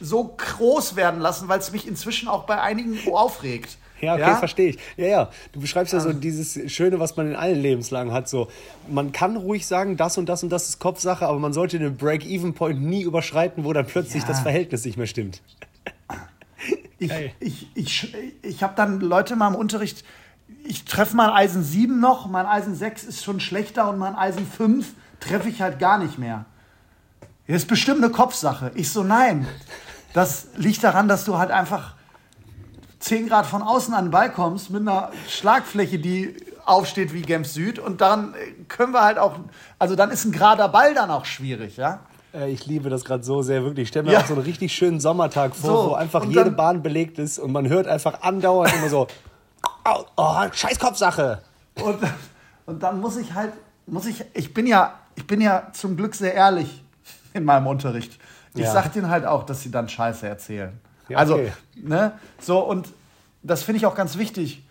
[0.00, 3.76] so groß werden lassen, weil es mich inzwischen auch bei einigen aufregt.
[4.00, 4.78] Ja, okay, verstehe ich.
[4.96, 5.30] Ja, ja.
[5.52, 8.28] Du beschreibst ja so dieses Schöne, was man in allen Lebenslagen hat.
[8.28, 8.48] So,
[8.88, 11.96] man kann ruhig sagen, das und das und das ist Kopfsache, aber man sollte den
[11.96, 14.28] Break-Even-Point nie überschreiten, wo dann plötzlich Ja.
[14.28, 15.42] das Verhältnis nicht mehr stimmt.
[17.00, 17.30] Ich, Geil.
[17.38, 20.04] ich, ich, ich habe dann Leute mal im Unterricht,
[20.64, 24.44] ich treffe mein Eisen 7 noch, mein Eisen 6 ist schon schlechter und mein Eisen
[24.44, 26.46] 5 treffe ich halt gar nicht mehr.
[27.46, 28.72] Das ist bestimmt eine Kopfsache.
[28.74, 29.46] Ich so, nein.
[30.12, 31.94] Das liegt daran, dass du halt einfach
[33.08, 36.36] 10 Grad von außen an den Ball kommst mit einer Schlagfläche, die
[36.66, 39.36] aufsteht wie Genf Süd und dann äh, können wir halt auch,
[39.78, 42.00] also dann ist ein gerader Ball dann auch schwierig, ja.
[42.34, 43.84] Äh, Ich liebe das gerade so sehr, wirklich.
[43.84, 44.20] Ich stelle mir Ja.
[44.20, 47.38] auch so einen richtig schönen Sommertag vor, So, wo einfach jede dann- Bahn belegt ist
[47.38, 49.06] und man hört einfach andauernd immer so,
[49.86, 51.40] oh, oh scheiß Kopfsache.
[51.82, 51.98] Und,
[52.66, 53.54] und dann muss ich halt,
[53.86, 56.84] muss ich, ich bin ja, ich bin ja zum Glück sehr ehrlich
[57.32, 58.18] in meinem Unterricht.
[58.54, 58.72] Ich Ja.
[58.72, 60.78] sag denen halt auch, dass sie dann Scheiße erzählen.
[61.08, 61.52] Ja, Also, okay.
[61.76, 62.88] ne, so und
[63.48, 64.62] das finde ich auch ganz wichtig.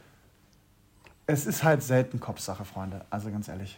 [1.25, 3.05] Es ist halt selten Kopfsache, Freunde.
[3.09, 3.78] Also ganz ehrlich.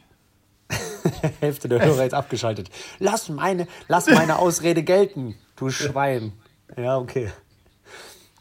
[1.39, 2.69] Hälfte der Hörer jetzt abgeschaltet.
[2.99, 6.33] Lass meine, lass meine Ausrede gelten, du Schwein.
[6.77, 7.31] Ja, okay.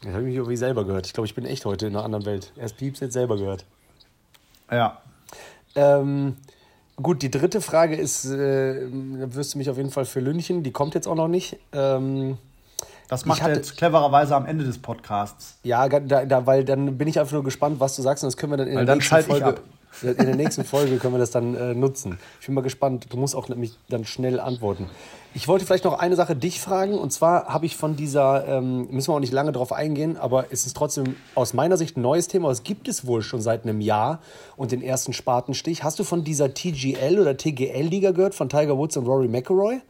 [0.01, 1.07] Das habe ich mich irgendwie selber gehört.
[1.07, 2.53] Ich glaube, ich bin echt heute in einer anderen Welt.
[2.55, 3.65] Erst Pieps, jetzt selber gehört.
[4.71, 5.01] Ja.
[5.75, 6.37] Ähm,
[6.95, 10.63] gut, die dritte Frage ist, äh, wirst du mich auf jeden Fall für Lünchen.
[10.63, 11.57] Die kommt jetzt auch noch nicht.
[11.73, 12.37] Ähm,
[13.09, 15.57] Das macht hatte- er jetzt clevererweise am Ende des Podcasts.
[15.63, 18.37] Ja, da, da, weil dann bin ich einfach nur gespannt, was du sagst und das
[18.37, 19.55] können wir dann in Weil der dann nächsten Folge.
[20.03, 22.19] In der nächsten Folge können wir das dann äh, nutzen.
[22.39, 23.07] Ich bin mal gespannt.
[23.09, 24.85] Du musst auch nämlich dann schnell antworten.
[25.33, 28.87] Ich wollte vielleicht noch eine Sache dich fragen und zwar habe ich von dieser, ähm,
[28.91, 32.01] müssen wir auch nicht lange drauf eingehen, aber es ist trotzdem aus meiner Sicht ein
[32.01, 32.51] neues Thema.
[32.51, 34.19] Es gibt es wohl schon seit einem Jahr
[34.57, 35.83] und den ersten Spatenstich.
[35.83, 39.81] Hast du von dieser TGL oder TGL-Liga gehört von Tiger Woods und Rory McIlroy?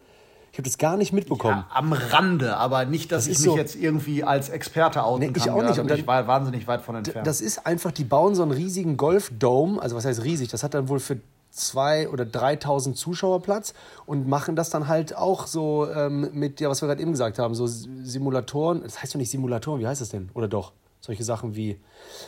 [0.52, 1.64] Ich habe das gar nicht mitbekommen.
[1.70, 5.26] Ja, am Rande, aber nicht, dass Das ich mich so- jetzt irgendwie als Experte outen
[5.26, 5.54] Nee, ich kann.
[5.54, 5.80] auch nicht.
[5.80, 7.26] Und dann- ich war wahnsinnig weit von entfernt.
[7.28, 10.74] Das ist einfach, die bauen so einen riesigen Golfdome, also was heißt riesig, das hat
[10.74, 11.18] dann wohl für
[11.52, 13.74] zwei oder 3000 Zuschauer Platz
[14.06, 17.40] und machen das dann halt auch so ähm, mit, ja, was wir gerade eben gesagt
[17.40, 20.30] haben, so Simulatoren, das heißt doch nicht Simulatoren, wie heißt das denn?
[20.34, 20.74] Oder doch?
[21.02, 21.80] Solche Sachen wie,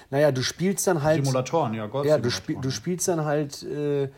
[0.10, 1.24] naja, du spielst dann halt.
[1.26, 2.06] Simulatoren, ja, Golf.
[2.08, 3.64] Ja, du, spiel, du spielst dann halt.
[3.64, 4.10] Äh,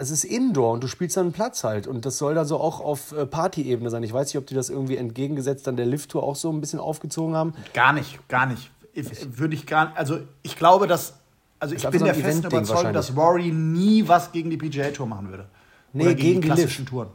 [0.00, 1.86] es ist Indoor und du spielst dann einen Platz halt.
[1.86, 4.02] Und das soll dann so auch auf äh, Party-Ebene sein.
[4.02, 6.80] Ich weiß nicht, ob die das irgendwie entgegengesetzt dann der Lift-Tour auch so ein bisschen
[6.80, 7.54] aufgezogen haben.
[7.72, 8.70] Gar nicht, gar nicht.
[8.92, 11.14] Ich, würde ich gar Also ich glaube, dass.
[11.60, 15.06] Also ich bin so der festen Überzeugung, dass Rory nie was gegen die PGA Tour
[15.06, 15.46] machen würde.
[15.92, 17.08] Nee, Oder gegen die klassischen Touren.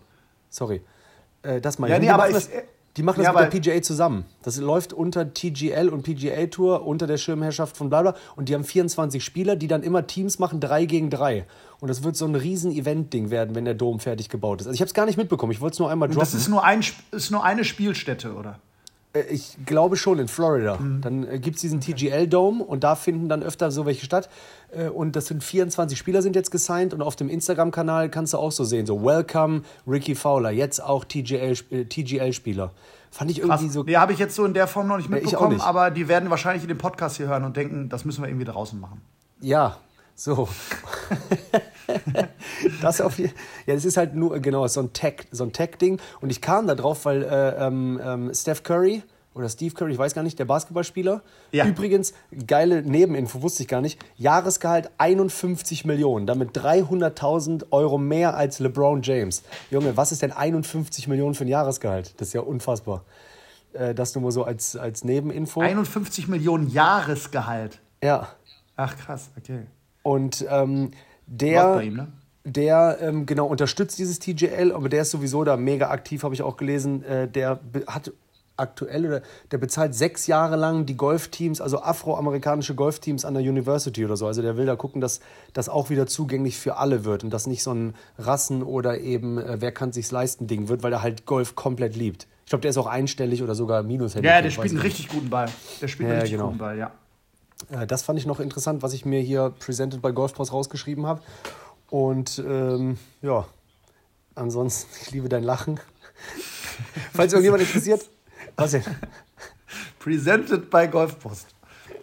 [0.49, 0.81] Sorry.
[1.41, 2.01] Äh, das meine Ja, ich.
[2.01, 2.49] nee, Die aber ich- das,
[2.97, 4.25] Die machen das Ja, mit der PGA zusammen.
[4.41, 8.15] Das läuft unter TGL und PGA Tour, unter der Schirmherrschaft von Blabla.
[8.35, 11.45] Und die haben 24 Spieler, die dann immer Teams machen, drei gegen drei.
[11.79, 14.67] Und das wird so ein riesen Event-Ding werden, wenn der Dom fertig gebaut ist.
[14.67, 15.51] Also ich habe es gar nicht mitbekommen.
[15.51, 16.19] Ich wollte es nur einmal droppen.
[16.21, 18.59] Das ist nur, ein, ist nur eine Spielstätte, oder?
[19.17, 20.77] Äh, Ich glaube schon in Florida.
[21.01, 24.29] Dann äh, gibt es diesen TGL-Dome und da finden dann öfter so welche statt.
[24.71, 28.37] Äh, und das sind 24 Spieler sind jetzt gesigned und auf dem Instagram-Kanal kannst du
[28.37, 31.55] auch so sehen, so Welcome Ricky Fowler, jetzt auch TGL,
[31.87, 32.71] TGL-Spieler.
[33.11, 33.73] Fand ich irgendwie Krass.
[33.73, 33.83] so.
[33.83, 35.65] Nee, habe ich jetzt so in der Form noch nicht mitbekommen, nicht.
[35.65, 38.45] aber die werden wahrscheinlich in dem Podcast hier hören und denken, das müssen wir irgendwie
[38.45, 39.01] draußen machen.
[39.39, 39.77] Ja,
[40.15, 40.49] so.
[42.81, 43.29] das auf ja,
[43.65, 45.99] das ist halt nur, genau, so ein Tech, so ein Tech-Ding.
[46.21, 49.97] Und ich kam da drauf, weil äh, ähm, ähm, Steph Curry oder Steve Curry, ich
[49.97, 51.21] weiß gar nicht, der Basketballspieler.
[51.51, 51.65] Ja.
[51.65, 52.13] Übrigens,
[52.47, 53.99] geile Nebeninfo, wusste ich gar nicht.
[54.15, 59.43] Jahresgehalt 51 Millionen, damit 300.000 Euro mehr als LeBron James.
[59.69, 62.13] Junge, was ist denn 51 Millionen für ein Jahresgehalt?
[62.17, 63.03] Das ist ja unfassbar.
[63.73, 65.61] Äh, das nur mal so als, als Nebeninfo.
[65.61, 67.79] 51 Millionen Jahresgehalt.
[68.03, 68.27] ja.
[68.79, 69.61] Ach krass, okay.
[70.03, 70.91] Und ähm,
[71.27, 72.07] der, ihm, ne?
[72.45, 76.41] der ähm, genau unterstützt dieses TGL, aber der ist sowieso da mega aktiv, habe ich
[76.41, 77.03] auch gelesen.
[77.03, 78.11] Äh, der hat
[78.57, 79.21] aktuell oder
[79.51, 84.27] der bezahlt sechs Jahre lang die Golfteams, also afroamerikanische Golfteams an der University oder so.
[84.27, 85.19] Also der will da gucken, dass
[85.53, 89.37] das auch wieder zugänglich für alle wird und das nicht so ein Rassen oder eben
[89.37, 92.27] äh, wer kann sich's leisten Ding wird, weil er halt Golf komplett liebt.
[92.45, 95.29] Ich glaube, der ist auch einstellig oder sogar minus Ja, der spielt einen richtig guten
[95.29, 95.47] Ball.
[95.81, 96.47] Der spielt einen Ja, richtig genau.
[96.47, 96.91] guten Ball, ja.
[97.71, 101.21] Äh, Das fand ich noch interessant, was ich mir hier Presented by Golfpost rausgeschrieben habe.
[101.89, 103.45] Und ähm, ja,
[104.35, 105.79] ansonsten, ich liebe dein Lachen.
[107.13, 108.07] Falls irgendjemand interessiert,
[108.55, 108.83] was denn?
[109.99, 111.47] Presented by Golfpost.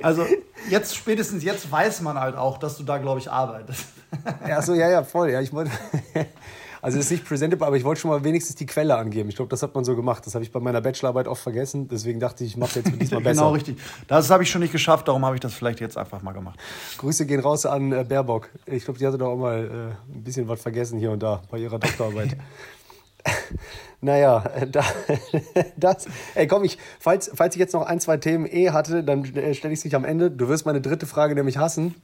[0.02, 0.26] Also
[0.68, 3.86] jetzt, spätestens jetzt weiß man halt auch, dass du da, glaube ich, arbeitest.
[4.46, 5.30] Ja, so, ja, ja, voll.
[5.30, 5.70] Ja, ich wollte.
[6.84, 9.30] Also, ist nicht presented, aber ich wollte schon mal wenigstens die Quelle angeben.
[9.30, 10.26] Ich glaube, das hat man so gemacht.
[10.26, 11.88] Das habe ich bei meiner Bachelorarbeit oft vergessen.
[11.88, 13.40] Deswegen dachte ich, ich mache jetzt diesmal besser.
[13.40, 13.78] Genau, richtig.
[14.06, 16.58] Das habe ich schon nicht geschafft, darum habe ich das vielleicht jetzt einfach mal gemacht.
[16.98, 18.50] Grüße gehen raus an äh, Baerbock.
[18.66, 21.42] Ich glaube, die hatte doch auch mal äh, ein bisschen was vergessen hier und da
[21.50, 22.36] bei ihrer Doktorarbeit.
[24.00, 24.84] naja, äh, da,
[25.76, 26.06] das.
[26.34, 29.54] Ey, komm, ich, falls, falls ich jetzt noch ein, zwei Themen eh hatte, dann äh,
[29.54, 30.30] stelle ich es nicht am Ende.
[30.30, 31.94] Du wirst meine dritte Frage nämlich hassen.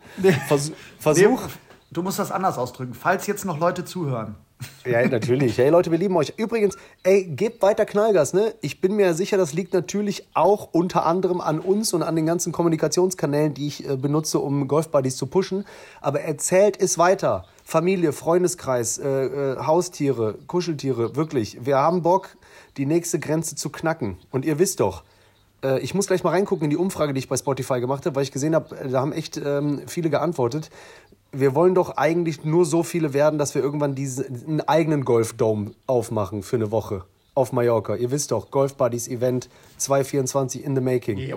[0.48, 1.42] Vers Versuch.
[1.42, 1.52] Nee,
[1.90, 2.94] du musst das anders ausdrücken.
[2.94, 4.36] Falls jetzt noch Leute zuhören.
[4.86, 5.58] Ja, natürlich.
[5.58, 6.32] Hey Leute, wir lieben euch.
[6.38, 8.54] Übrigens, ey, gebt weiter Knallgas, ne?
[8.62, 12.24] Ich bin mir sicher, das liegt natürlich auch unter anderem an uns und an den
[12.24, 15.66] ganzen Kommunikationskanälen, die ich äh, benutze, um Golfbuddies zu pushen.
[16.00, 17.44] Aber erzählt es weiter.
[17.62, 21.58] Familie, Freundeskreis, äh, äh, Haustiere, Kuscheltiere, wirklich.
[21.62, 22.36] Wir haben Bock,
[22.78, 24.16] die nächste Grenze zu knacken.
[24.30, 25.04] Und ihr wisst doch,
[25.62, 28.16] äh, ich muss gleich mal reingucken in die Umfrage, die ich bei Spotify gemacht habe,
[28.16, 30.70] weil ich gesehen habe, äh, da haben echt ähm, viele geantwortet.
[31.32, 35.72] Wir wollen doch eigentlich nur so viele werden, dass wir irgendwann diesen einen eigenen Golfdome
[35.86, 37.04] aufmachen für eine Woche
[37.34, 37.94] auf Mallorca.
[37.94, 41.34] Ihr wisst doch, Golf Buddies Event 224 in the making.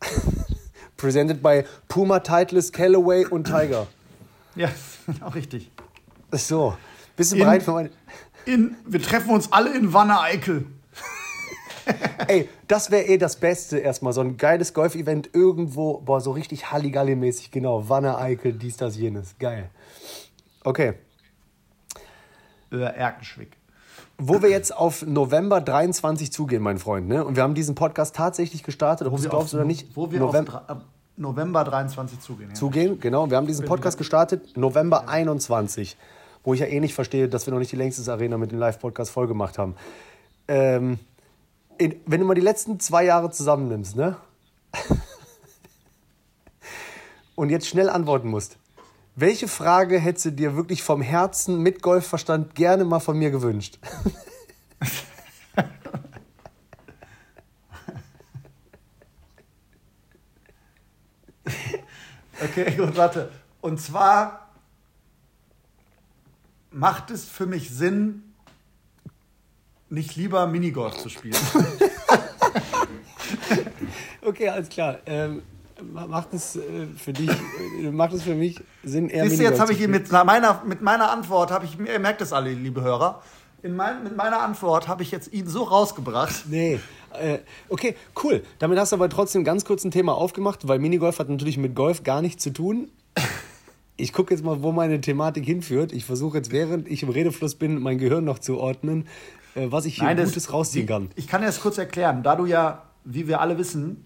[0.96, 3.86] Presented by Puma, Titleist, Callaway und Tiger.
[4.56, 4.68] Ja,
[5.20, 5.70] auch richtig.
[6.32, 6.74] So,
[7.16, 7.90] bist du In- bereit für meine...
[8.46, 10.64] In, wir treffen uns alle in Wanne-Eickel.
[12.26, 14.12] Ey, das wäre eh das Beste erstmal.
[14.12, 17.88] So ein geiles Golf-Event irgendwo, boah, so richtig Halligalli-mäßig, genau.
[17.88, 19.36] Wanne, Eickel, dies, das, jenes.
[19.38, 19.70] Geil.
[20.64, 20.94] Okay.
[22.70, 23.56] Äh, Erkenschwick.
[24.18, 27.24] Wo wir jetzt auf November 23 zugehen, mein Freund, ne?
[27.24, 29.96] Und wir haben diesen Podcast tatsächlich gestartet, ob du glaubst oder nicht.
[29.96, 30.78] Wo wir November auf
[31.18, 32.50] November 23 zugehen.
[32.50, 32.54] Ja.
[32.54, 33.28] zugehen, genau.
[33.28, 35.96] Wir haben diesen Podcast gestartet, November 21.
[36.44, 38.58] Wo ich ja eh nicht verstehe, dass wir noch nicht die längste Arena mit dem
[38.58, 39.74] Live-Podcast voll gemacht haben.
[40.46, 40.98] Ähm,
[41.78, 44.16] wenn du mal die letzten zwei Jahre zusammennimmst, ne?
[47.34, 48.58] Und jetzt schnell antworten musst.
[49.14, 53.78] Welche Frage hättest du dir wirklich vom Herzen mit Golfverstand gerne mal von mir gewünscht?
[62.40, 63.32] Okay, gut, warte.
[63.60, 64.48] Und zwar
[66.70, 68.27] macht es für mich Sinn,
[69.90, 71.36] nicht lieber Minigolf zu spielen.
[74.28, 74.98] Okay, alles klar.
[75.06, 75.42] Ähm,
[75.82, 79.58] macht es äh, für dich, äh, macht es für mich Sinn, eher Siehst du, jetzt
[79.58, 83.22] habe ich mit meiner, mit meiner Antwort, habe ich, ihr merkt es alle, liebe Hörer,
[83.62, 86.44] in mein, mit meiner Antwort habe ich jetzt ihn so rausgebracht.
[86.48, 86.78] Nee.
[87.18, 87.38] Äh,
[87.70, 88.42] okay, cool.
[88.58, 91.74] Damit hast du aber trotzdem ganz kurz ein Thema aufgemacht, weil Minigolf hat natürlich mit
[91.74, 92.90] Golf gar nichts zu tun.
[93.96, 95.92] Ich gucke jetzt mal, wo meine Thematik hinführt.
[95.92, 99.08] Ich versuche jetzt, während ich im Redefluss bin, mein Gehirn noch zu ordnen,
[99.70, 101.10] was ich hier das- Gutes rausziehen die- kann.
[101.16, 102.22] Ich kann dir das kurz erklären.
[102.22, 104.04] Da du ja, wie wir alle wissen,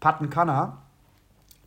[0.00, 0.78] Pattenkanner,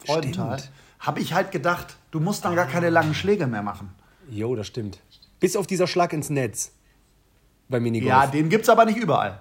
[0.06, 0.62] Freudenthal,
[1.00, 3.94] habe ich halt gedacht, du musst dann gar keine langen Schläge mehr machen.
[4.30, 5.00] Jo, das stimmt.
[5.40, 6.72] Bis auf dieser Schlag ins Netz
[7.70, 8.10] bei Minigolf.
[8.10, 9.40] Ja, den gibt es aber nicht überall.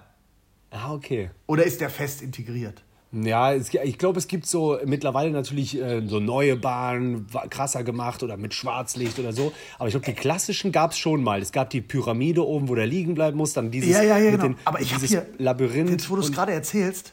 [0.70, 1.30] Ah, okay.
[1.46, 2.82] Oder ist der fest integriert?
[3.12, 8.22] Ja, es, ich glaube, es gibt so mittlerweile natürlich äh, so neue Bahnen, krasser gemacht
[8.22, 9.52] oder mit Schwarzlicht oder so.
[9.78, 11.42] Aber ich glaube, die klassischen gab es schon mal.
[11.42, 14.30] Es gab die Pyramide oben, wo der liegen bleiben muss, dann dieses, Ja, ja, ja,
[14.30, 14.44] genau.
[14.44, 15.90] den, Aber ich habe dieses hier, Labyrinth.
[15.90, 17.12] jetzt wo du es gerade erzählst,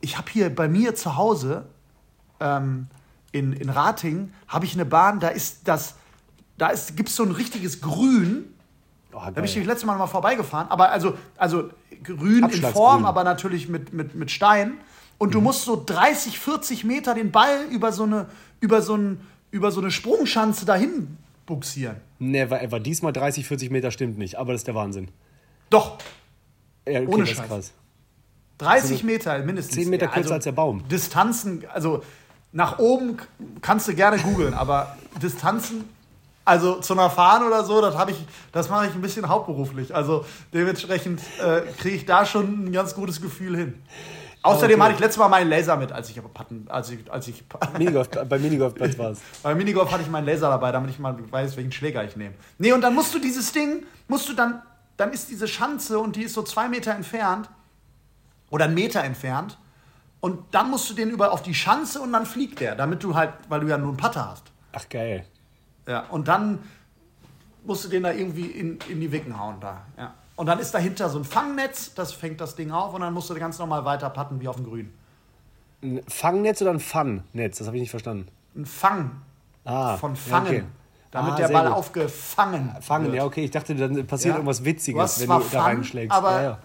[0.00, 1.66] ich habe hier bei mir zu Hause
[2.40, 2.86] ähm,
[3.32, 5.96] in, in Ratingen, habe ich eine Bahn, da ist das,
[6.56, 8.54] da ist, gibt es so ein richtiges Grün.
[9.12, 11.68] Oh, Da bin ich das letzte Mal mal vorbeigefahren, aber also, also
[12.02, 12.62] grün in.
[12.72, 14.78] Form, aber natürlich mit, mit, mit Stein.
[15.18, 15.32] Und Mhm.
[15.32, 18.26] du musst so 30, 40 Meter den Ball über so eine,
[18.60, 21.96] über so ein, über so eine Sprungschanze dahin buxieren.
[22.18, 22.80] Never ever.
[22.80, 25.08] Diesmal 30, 40 Meter stimmt nicht, aber das ist der Wahnsinn.
[25.70, 25.98] Doch,
[26.88, 27.46] Ja, okay, Ohne Scheiß.
[27.48, 27.72] krass.
[28.58, 29.74] 30 Meter mindestens.
[29.76, 30.86] 10 Meter Ja, kürzer als der Baum.
[30.88, 32.02] Distanzen, also
[32.52, 33.18] nach oben
[33.60, 35.84] kannst du gerne googeln, aber Distanzen,
[36.44, 38.18] also zu einer Fahne oder so, das habe ich,
[38.52, 39.94] das mache ich ein bisschen hauptberuflich.
[39.94, 43.74] Also dementsprechend äh, kriege ich da schon ein ganz gutes Gefühl hin.
[44.46, 44.82] Außerdem Okay.
[44.84, 47.44] hatte ich letztes Mal meinen Laser mit, als ich aber Patten, als ich, als ich
[47.78, 49.20] Minigolf, bei Minigolfplatz war es.
[49.42, 52.34] beim Minigolf hatte ich meinen Laser dabei, damit ich mal weiß, welchen Schläger ich nehme.
[52.58, 54.62] Nee, und dann musst du dieses Ding, musst du dann,
[54.96, 57.48] dann ist diese Schanze und die ist so zwei Meter entfernt
[58.50, 59.58] oder einen Meter entfernt.
[60.20, 63.14] Und dann musst du den über auf die Schanze und dann fliegt der, damit du
[63.14, 64.44] halt, weil du ja nur einen Putter hast.
[64.72, 65.24] Ach, geil.
[65.86, 66.58] Ja, und dann
[67.64, 69.82] musst du den da irgendwie in, in die Wicken hauen da.
[69.98, 70.14] Ja.
[70.36, 73.30] Und dann ist dahinter so ein Fangnetz, das fängt das Ding auf und dann musst
[73.30, 74.92] du ganz normal weiter putten wie auf dem Grün.
[75.82, 77.58] Ein Fangnetz oder ein Fun-Netz?
[77.58, 78.28] Das habe ich nicht verstanden.
[78.54, 79.10] Ein Fang
[79.64, 80.46] Ah, von Fangen.
[80.46, 80.64] okay.
[81.10, 81.76] Damit Ah, der Ball gut.
[81.76, 83.14] aufgefangen Fangen, wird.
[83.16, 83.44] ja, okay.
[83.44, 84.36] Ich dachte, dann passiert Ja.
[84.36, 86.14] irgendwas Witziges, wenn du da Fun, reinschlägst.
[86.16, 86.58] Aber, ja, ja.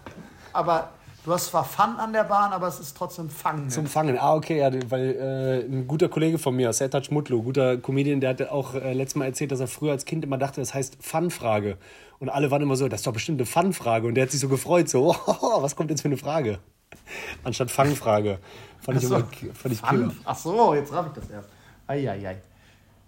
[0.54, 0.90] aber
[1.26, 3.70] du hast zwar Fun an der Bahn, aber es ist trotzdem Fang.
[3.70, 4.18] Zum Fangen.
[4.18, 8.32] Ah, okay, ja, weil äh, ein guter Kollege von mir, Sertac Mutlu, guter Comedian, der
[8.32, 10.98] hat auch äh, letztes Mal erzählt, dass er früher als Kind immer dachte, das heißt
[11.00, 11.78] Fun-Frage.
[12.20, 14.08] Und alle waren immer so, das ist doch bestimmt eine Fun-Frage.
[14.08, 16.60] Und der hat sich so gefreut, so, oh, was kommt jetzt für eine Frage?
[17.44, 18.40] Anstatt Fangfrage.
[18.80, 19.16] Fand ich, so.
[19.16, 20.10] immer, fand ich killer.
[20.10, 20.18] Fun.
[20.26, 21.50] Ach so, jetzt raff ich das erst.
[21.88, 22.38] Eieiei.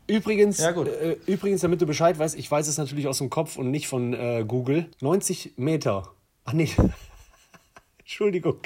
[0.08, 0.88] Übrigens, Ja, gut.
[0.88, 3.88] Äh, übrigens, damit du Bescheid weißt, ich weiß es natürlich aus dem Kopf und nicht
[3.88, 4.90] von äh, Google.
[5.02, 6.10] 90 Meter.
[6.46, 6.70] Ach nee.
[8.04, 8.58] Entschuldigung.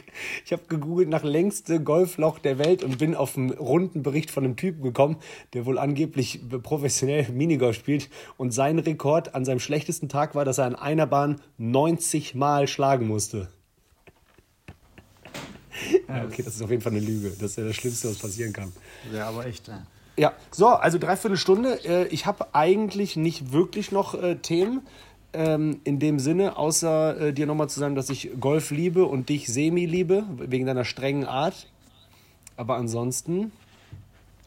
[0.45, 4.43] Ich habe gegoogelt nach längste Golfloch der Welt und bin auf einen runden Bericht von
[4.43, 5.17] einem Typen gekommen,
[5.53, 8.09] der wohl angeblich professionell Minigolf spielt.
[8.38, 12.67] Und sein Rekord an seinem schlechtesten Tag war, dass er an einer Bahn 90 Mal
[12.67, 13.49] schlagen musste.
[16.07, 17.29] Ja, okay, das ist auf jeden Fall eine Lüge.
[17.29, 18.73] Das ist ja das Schlimmste, was passieren kann.
[19.13, 19.67] Ja, aber echt.
[19.67, 19.85] Ja.
[20.19, 21.79] Ja, so, also dreiviertel Stunde.
[21.85, 24.81] Äh, ich habe eigentlich nicht wirklich noch äh, Themen
[25.38, 29.29] ähm, in dem Sinne, außer äh, dir nochmal zu sagen, dass ich Golf liebe und
[29.29, 31.67] dich semi liebe, wegen deiner strengen Art.
[32.55, 33.51] Aber ansonsten,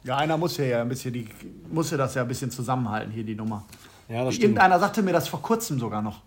[0.03, 1.29] Ja, einer muss ja, ja ein bisschen die,
[1.71, 3.65] muss ja das ja ein bisschen zusammenhalten, hier die Nummer.
[4.09, 4.45] ja, das stimmt.
[4.45, 6.21] Irgendeiner sagte mir das vor kurzem sogar noch.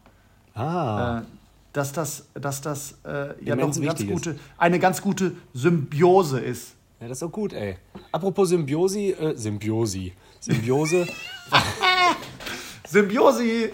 [0.55, 1.22] Ah, Äh,
[1.74, 6.76] dass das, dass das äh, ja doch eine ganz, gute, eine ganz gute Symbiose ist.
[7.01, 7.78] ja, das ist auch gut, ey.
[8.11, 11.07] Apropos Symbiosi, äh, Symbiosi, Symbiose.
[12.88, 13.72] Symbiosi!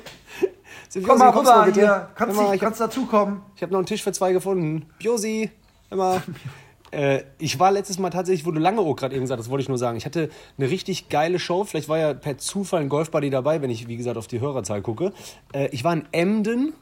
[0.89, 1.79] Symbiosi, Komm mal rüber bitte?
[1.79, 2.09] hier.
[2.15, 3.41] Kannst, mal, ich kannst dazukommen.
[3.55, 4.87] Ich habe noch einen Tisch für zwei gefunden.
[4.97, 5.51] Biosi,
[5.91, 6.21] immer.
[6.91, 9.61] äh, ich war letztes Mal tatsächlich, wo du lange auch gerade eben gesagt hast, wollte
[9.61, 9.97] ich nur sagen.
[9.97, 11.63] Ich hatte eine richtig geile Show.
[11.63, 14.81] Vielleicht war ja per Zufall ein Golfbuddy dabei, wenn ich, wie gesagt, auf die Hörerzahl
[14.81, 15.13] gucke.
[15.53, 16.73] Äh, ich war in Emden.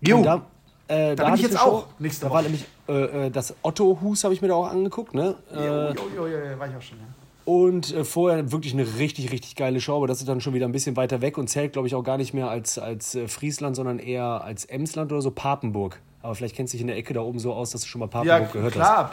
[0.00, 0.22] Jo.
[0.22, 0.42] Da,
[0.88, 1.70] äh, da, bin hab ich jetzt eine Show.
[1.76, 2.42] auch nächste Da war Woche.
[2.50, 5.14] nämlich äh, äh, das Otto-Hus, habe ich mir da auch angeguckt.
[5.14, 5.36] Ne?
[5.54, 6.98] Jo, Äh, jo, jo, jo, jo, war ich auch schon.
[6.98, 7.04] Ja.
[7.46, 10.66] Und äh, vorher wirklich eine richtig, richtig geile Show, aber das ist dann schon wieder
[10.66, 13.28] ein bisschen weiter weg und zählt, glaube ich, auch gar nicht mehr als, als äh,
[13.28, 16.02] Friesland, sondern eher als Emsland oder so, Papenburg.
[16.22, 18.00] Aber vielleicht kennst du dich in der Ecke da oben so aus, dass du schon
[18.00, 18.82] mal Papenburg Ja, gehört hast.
[18.82, 19.10] klar.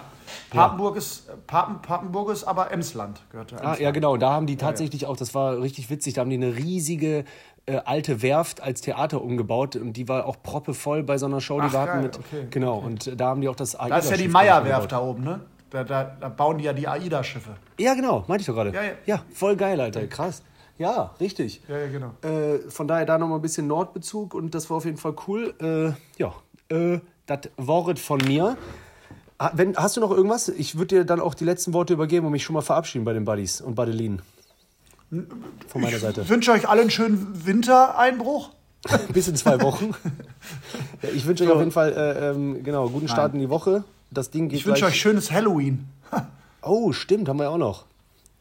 [0.49, 3.79] Papenburg, ist, Papen, Papenburg ist aber Emsland, gehört ja Ah, Emsland.
[3.81, 4.17] ja, genau.
[4.17, 7.25] Da haben die tatsächlich auch, das war richtig witzig, da haben die eine riesige
[7.67, 11.59] äh, alte Werft als Theater umgebaut und die war auch proppevoll bei so einer Show,
[11.61, 12.17] die Ach, wir hatten geil, mit.
[12.17, 14.99] okay, genau, und äh, da haben die auch das Da ist ja die Meierwerft da
[14.99, 15.41] oben, ne?
[15.73, 17.55] Da, da, da bauen die ja die AIDA-Schiffe.
[17.79, 18.71] Ja, genau, meinte ich doch gerade.
[18.71, 19.23] Ja, ja.
[19.33, 20.05] voll geil, Alter.
[20.05, 20.43] Krass.
[20.77, 21.61] Ja, richtig.
[21.67, 22.11] Ja, ja, genau.
[22.21, 25.55] Äh, von daher da nochmal ein bisschen Nordbezug und das war auf jeden Fall cool.
[25.59, 26.35] Äh, ja,
[26.69, 28.55] äh, das Wort von mir.
[29.53, 30.47] Wenn, hast du noch irgendwas?
[30.47, 33.13] Ich würde dir dann auch die letzten Worte übergeben und mich schon mal verabschieden bei
[33.13, 34.21] den Buddies und Badelinen.
[35.09, 36.21] Von meiner Seite.
[36.21, 38.51] Ich wünsche euch alle einen schönen Wintereinbruch.
[39.11, 39.95] Bis in zwei Wochen.
[41.01, 43.83] ja, ich wünsche euch auf jeden Fall äh, ähm, genau, guten Start in die Woche.
[44.13, 45.87] Das Ding geht Ich wünsche euch schönes Halloween.
[46.65, 47.83] Oh, stimmt, haben wir ja auch noch.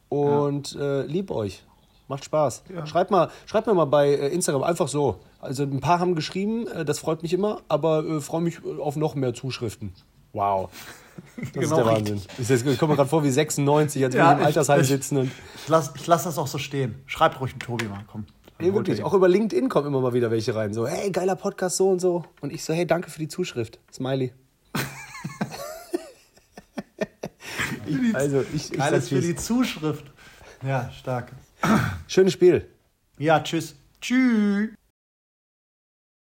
[0.08, 1.64] Und äh, lieb euch.
[2.06, 2.62] Macht Spaß.
[2.84, 5.16] Schreibt, mal, schreibt mir mal bei äh, Instagram einfach so.
[5.40, 8.94] Also ein paar haben geschrieben, äh, das freut mich immer, aber äh, freue mich auf
[8.94, 9.92] noch mehr Zuschriften.
[10.32, 10.70] Wow.
[11.36, 12.28] Das ist Genau der richtig.
[12.38, 12.66] Wahnsinn.
[12.66, 15.16] Ich, ich komme mir gerade vor wie 96, als Ja, wir im Altersheim ich- sitzen.
[15.16, 16.94] Und, Ich lasse lass das auch so stehen.
[17.06, 18.26] Schreibt ruhig einen Tobi mal, komm.
[18.60, 20.74] nee, wirklich, auch über LinkedIn kommen immer mal wieder welche rein.
[20.74, 22.24] So, hey, geiler Podcast, so und so.
[22.40, 23.80] Und ich so, hey, danke für die Zuschrift.
[23.92, 24.32] Smiley.
[28.14, 29.36] Also, ich, ich Alles für die.
[29.36, 30.04] Zuschrift.
[30.66, 31.32] Ja, stark.
[32.06, 32.68] Schönes Spiel.
[33.18, 33.74] Ja, tschüss.
[34.00, 34.70] Tschüss.